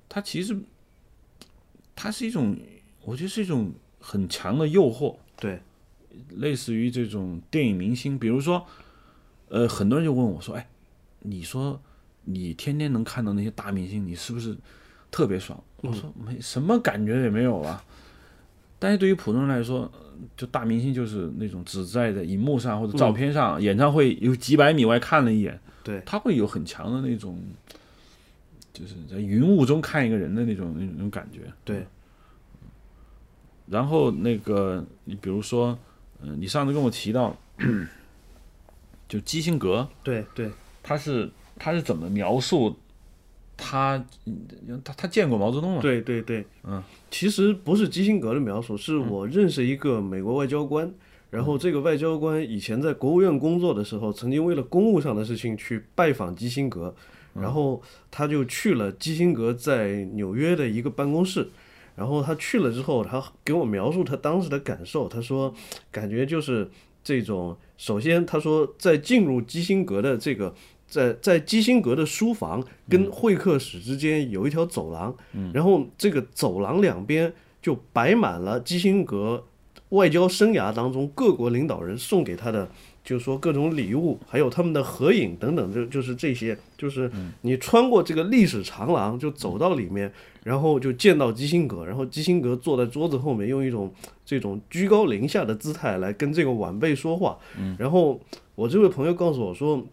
[0.10, 0.58] 它其实
[1.96, 2.58] 它是一种，
[3.04, 5.16] 我觉得是一种很强的诱惑。
[5.40, 5.62] 对，
[6.30, 8.66] 类似于这种电影明星，比如说，
[9.50, 10.68] 呃，很多人就问我说：“哎，
[11.20, 11.80] 你说
[12.26, 14.58] 你天天能看到那些大明星，你是不是
[15.12, 17.84] 特别爽？”我说：“没什么感觉也没有啊。”
[18.82, 20.00] 但是对于普通人来说，呃
[20.36, 27.40] 就大明星就是那种只在在荧幕上或者照片上，演唱会有几百米外看了一眼，对，他会有很强的那种，
[28.74, 31.42] 就是在云雾中看一个人的那种那种那种感觉。
[31.64, 31.86] 对，
[33.68, 35.78] 然后那个，你比如说，
[36.24, 37.38] 嗯、你上次跟我提到，
[39.08, 40.50] 就基辛格，对，对，
[40.82, 41.30] 他是
[41.60, 42.76] 他是怎么描述
[43.64, 45.82] 他嗯他他见过毛泽东吗？
[45.82, 46.82] 对，对，对，嗯，
[47.12, 50.92] 其实不是基辛格的描述，是我认识一个美国外交官，
[51.30, 56.96] 然后这个外交官以前在国务院工作的时候，曾经为了公务上的事情去拜访基辛格，
[57.36, 61.48] 然后他就去了基辛格在纽约的一个办公室。
[61.94, 65.10] 然后他去了之后，他给我描述他当时的感受。
[65.10, 65.54] 他说，
[65.92, 66.68] 感觉就是
[67.04, 70.56] 这种，首先他说，在进入基辛格的这个，
[70.92, 75.16] 在在基辛格的书房跟会客室之间有一条走廊，
[75.54, 77.32] 然后这个走廊两边
[77.62, 79.46] 就摆满了基辛格
[79.90, 82.70] 外交生涯当中各国领导人送给他的，
[83.06, 87.10] 就是说各种礼物，还有他们的合影等等，就就是这些，就是
[87.42, 90.12] 你穿过这个历史长廊，就走到里面，
[90.44, 93.90] 然后就见到基辛格，然后基辛格坐在桌子后面，用一种
[94.26, 97.38] 这种居高临下的姿态来跟这个晚辈说话。
[97.78, 98.20] 然后
[98.56, 99.86] 我这位朋友告诉我说，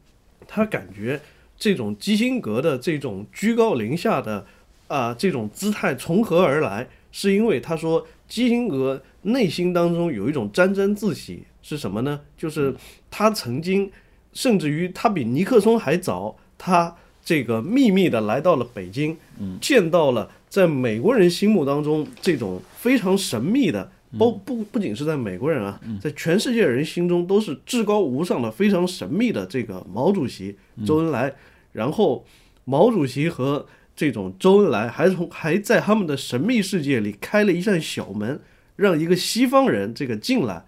[0.48, 1.20] 他感觉
[1.56, 4.44] 这种基辛格的这种居高临下的
[4.88, 6.88] 啊、这种姿态从何而来？
[7.12, 12.20] 是因为他说基辛格内心当中有一种沾沾自喜，是什么呢？
[12.36, 12.74] 就是
[13.10, 13.90] 他曾经，
[14.32, 19.16] 甚至于他比尼克松还早，他这个秘密的来到了北京，
[19.60, 23.90] 见到了在美国人心目当中这种非常神秘的。
[24.16, 30.56] 不不不仅是在美国人啊，在全世界人心中都是至高无上的、非常神秘的这个毛主席
[30.86, 31.34] 周恩来，
[31.72, 32.24] 然后
[32.64, 38.40] 毛主席和这种周恩来还从还在他们的神秘世界里开了一扇小门，
[38.76, 40.64] 让一个西方人这个进来，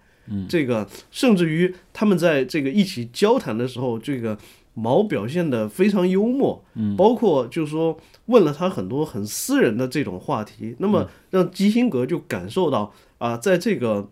[0.47, 4.37] 这个甚至于他们在这个一起交谈的时候，这个
[4.73, 6.63] 毛表现的非常幽默，
[6.97, 14.09] 包括就是说问了他很多很私人的这种话题，那么让基辛格就感受到啊，在这个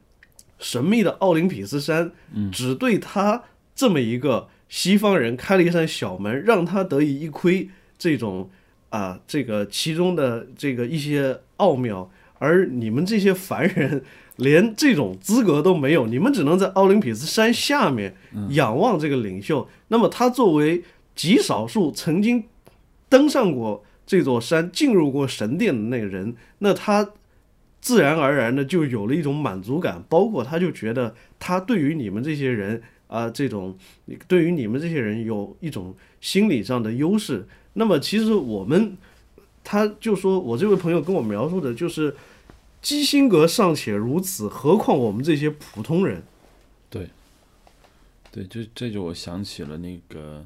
[0.60, 2.12] 神秘的奥林匹斯山，
[2.52, 3.44] 只对他
[3.74, 8.52] 这么一个西方人开了一扇小门，让他得以一窥这种
[8.90, 14.04] 啊这个其中的这个一些奥妙，而你们这些凡人
[14.36, 18.16] 连这种资格都没有，你们只能在奥林匹斯山下面
[18.50, 19.68] 仰望这个领袖。
[19.88, 20.84] 那么他作为
[21.16, 22.44] 极少数曾经
[23.10, 27.10] 登上过这座山、进入过神殿的那个人，那他
[27.82, 33.76] 自然而然的就有了一种满足感，包括他就觉得他对于你们这些人啊、这种
[34.28, 37.48] 对于你们这些人有一种心理上的优势。
[37.74, 38.98] 那么其实我们，
[39.64, 42.16] 他就说我这位朋友跟我描述的就是，
[42.82, 46.22] 基辛格尚且如此，何况我们这些普通人？
[46.90, 47.10] 对，
[48.32, 50.46] 对这这就我想起了那个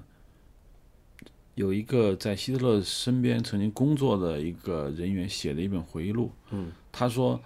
[1.55, 6.31] 有一个在希特勒身边曾经工作的一个人员写的一本回忆录。
[6.51, 7.39] 嗯，他说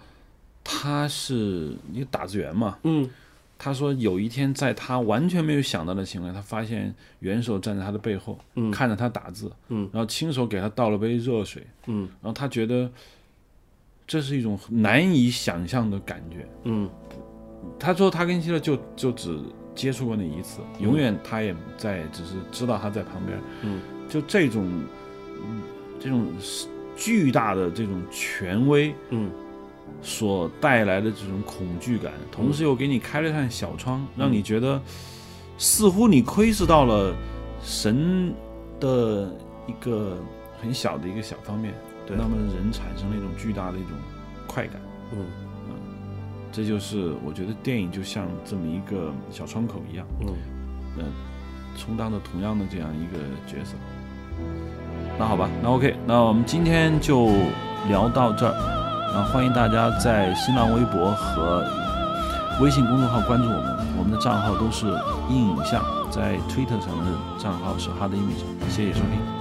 [0.64, 3.08] 他是一个打字员嘛，嗯。
[3.60, 8.70] 他说有一天在他完全没有想到的情况下，他发现元首站在他的背后，嗯。
[8.70, 9.90] 看着他打字，嗯。
[9.92, 12.08] 然后亲手给他倒了杯热水，嗯。
[12.22, 12.88] 然后他觉得
[14.06, 16.48] 这是一种难以想象的感觉。
[16.62, 16.88] 嗯。
[17.80, 19.36] 他说他跟希特勒就就只
[19.74, 23.36] 接触过那一次，永远他也在，只是知道他在旁边。
[23.62, 24.66] 嗯，就这种，
[25.44, 25.62] 嗯，
[26.00, 26.26] 这种
[26.96, 29.30] 巨大的这种权威嗯。
[30.02, 34.80] 所带来的这种恐惧感，同时又给你开了扇小窗，让你觉得
[35.56, 37.12] 似乎你窥视到了
[37.62, 38.32] 神
[38.78, 39.34] 的
[39.66, 40.16] 一个
[40.60, 41.74] 很小的一个小方面，
[42.06, 42.16] 对。
[42.16, 43.90] 那么人产生了一种巨大的一种
[44.46, 44.80] 快感。
[45.12, 45.26] 嗯。
[46.52, 50.28] 这就是我觉得电影就像这么一个小窗口一样，嗯。
[50.98, 51.04] 呃，
[51.76, 53.74] 充当着同样的这样一个角色。
[55.18, 57.30] 那好吧，那 OK，那我们今天就
[57.88, 58.54] 聊到这儿。
[59.12, 61.64] 那欢迎大家在新浪微博和
[62.60, 64.86] 微信公众号关注我们，我们的账号都是
[65.30, 68.44] 硬影像，在 Twitter 上的账号是 Hard Image。
[68.68, 69.37] 谢谢收听。